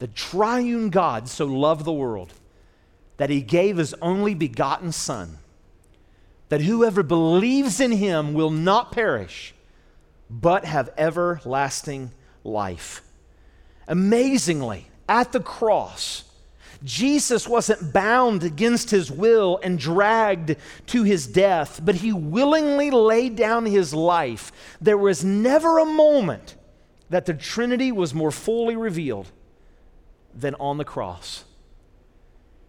the 0.00 0.08
triune 0.08 0.90
God 0.90 1.28
so 1.28 1.46
loved 1.46 1.84
the 1.84 1.92
world 1.92 2.34
that 3.18 3.30
he 3.30 3.42
gave 3.42 3.76
his 3.76 3.94
only 4.00 4.34
begotten 4.34 4.90
son 4.90 5.38
that 6.48 6.62
whoever 6.62 7.02
believes 7.02 7.80
in 7.80 7.92
him 7.92 8.32
will 8.32 8.50
not 8.50 8.92
perish 8.92 9.54
but 10.30 10.64
have 10.64 10.90
everlasting 10.98 12.10
life. 12.44 13.02
Amazingly, 13.86 14.88
at 15.08 15.32
the 15.32 15.40
cross, 15.40 16.24
Jesus 16.84 17.48
wasn't 17.48 17.92
bound 17.92 18.44
against 18.44 18.90
his 18.90 19.10
will 19.10 19.58
and 19.62 19.78
dragged 19.78 20.56
to 20.86 21.02
his 21.02 21.26
death, 21.26 21.80
but 21.82 21.96
he 21.96 22.12
willingly 22.12 22.90
laid 22.90 23.36
down 23.36 23.66
his 23.66 23.92
life. 23.94 24.52
There 24.80 24.98
was 24.98 25.24
never 25.24 25.78
a 25.78 25.86
moment 25.86 26.56
that 27.10 27.26
the 27.26 27.34
Trinity 27.34 27.90
was 27.90 28.14
more 28.14 28.30
fully 28.30 28.76
revealed 28.76 29.30
than 30.34 30.54
on 30.56 30.76
the 30.76 30.84
cross. 30.84 31.44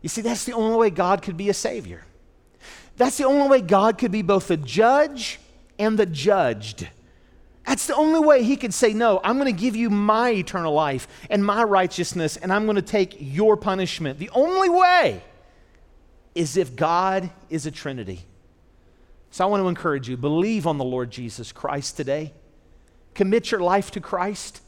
You 0.01 0.09
see, 0.09 0.21
that's 0.21 0.45
the 0.45 0.53
only 0.53 0.77
way 0.77 0.89
God 0.89 1.21
could 1.21 1.37
be 1.37 1.49
a 1.49 1.53
Savior. 1.53 2.03
That's 2.97 3.17
the 3.17 3.25
only 3.25 3.47
way 3.47 3.61
God 3.61 3.97
could 3.97 4.11
be 4.11 4.21
both 4.21 4.47
the 4.47 4.57
judge 4.57 5.39
and 5.77 5.97
the 5.97 6.05
judged. 6.05 6.87
That's 7.65 7.87
the 7.87 7.95
only 7.95 8.19
way 8.19 8.43
he 8.43 8.57
could 8.57 8.73
say, 8.73 8.93
No, 8.93 9.21
I'm 9.23 9.37
going 9.37 9.53
to 9.53 9.61
give 9.61 9.75
you 9.75 9.89
my 9.89 10.31
eternal 10.31 10.73
life 10.73 11.07
and 11.29 11.45
my 11.45 11.63
righteousness, 11.63 12.35
and 12.35 12.51
I'm 12.51 12.65
going 12.65 12.75
to 12.75 12.81
take 12.81 13.15
your 13.19 13.55
punishment. 13.55 14.19
The 14.19 14.31
only 14.31 14.69
way 14.69 15.23
is 16.35 16.57
if 16.57 16.75
God 16.75 17.29
is 17.49 17.65
a 17.65 17.71
Trinity. 17.71 18.25
So 19.31 19.45
I 19.45 19.47
want 19.47 19.63
to 19.63 19.67
encourage 19.67 20.09
you 20.09 20.17
believe 20.17 20.65
on 20.65 20.77
the 20.77 20.83
Lord 20.83 21.11
Jesus 21.11 21.51
Christ 21.51 21.95
today. 21.97 22.33
Commit 23.13 23.51
your 23.51 23.59
life 23.59 23.91
to 23.91 24.01
Christ. 24.01 24.61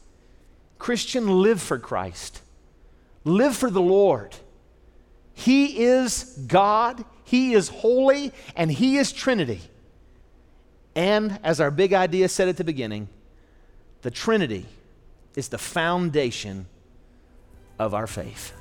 Christian, 0.78 1.42
live 1.42 1.60
for 1.60 1.78
Christ. 1.78 2.40
Live 3.24 3.56
for 3.56 3.70
the 3.70 3.80
Lord. 3.80 4.36
He 5.34 5.82
is 5.82 6.38
God, 6.46 7.04
He 7.24 7.54
is 7.54 7.68
holy, 7.68 8.32
and 8.56 8.70
He 8.70 8.96
is 8.96 9.12
Trinity. 9.12 9.60
And 10.94 11.38
as 11.42 11.60
our 11.60 11.70
big 11.70 11.92
idea 11.92 12.28
said 12.28 12.48
at 12.48 12.56
the 12.56 12.64
beginning, 12.64 13.08
the 14.02 14.10
Trinity 14.10 14.66
is 15.36 15.48
the 15.48 15.58
foundation 15.58 16.66
of 17.78 17.94
our 17.94 18.06
faith. 18.06 18.52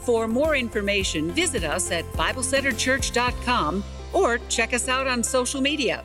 For 0.00 0.26
more 0.26 0.56
information, 0.56 1.30
visit 1.30 1.64
us 1.64 1.90
at 1.90 2.04
BibleCenterChurch.com 2.12 3.84
or 4.12 4.38
check 4.48 4.74
us 4.74 4.88
out 4.88 5.06
on 5.06 5.22
social 5.22 5.60
media. 5.60 6.04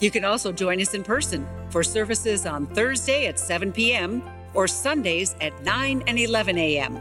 You 0.00 0.10
can 0.10 0.24
also 0.24 0.52
join 0.52 0.80
us 0.80 0.94
in 0.94 1.04
person 1.04 1.46
for 1.70 1.82
services 1.82 2.46
on 2.46 2.66
Thursday 2.68 3.26
at 3.26 3.38
7 3.38 3.72
p.m. 3.72 4.22
or 4.54 4.66
Sundays 4.66 5.34
at 5.40 5.62
9 5.62 6.02
and 6.06 6.18
11 6.18 6.58
a.m. 6.58 7.00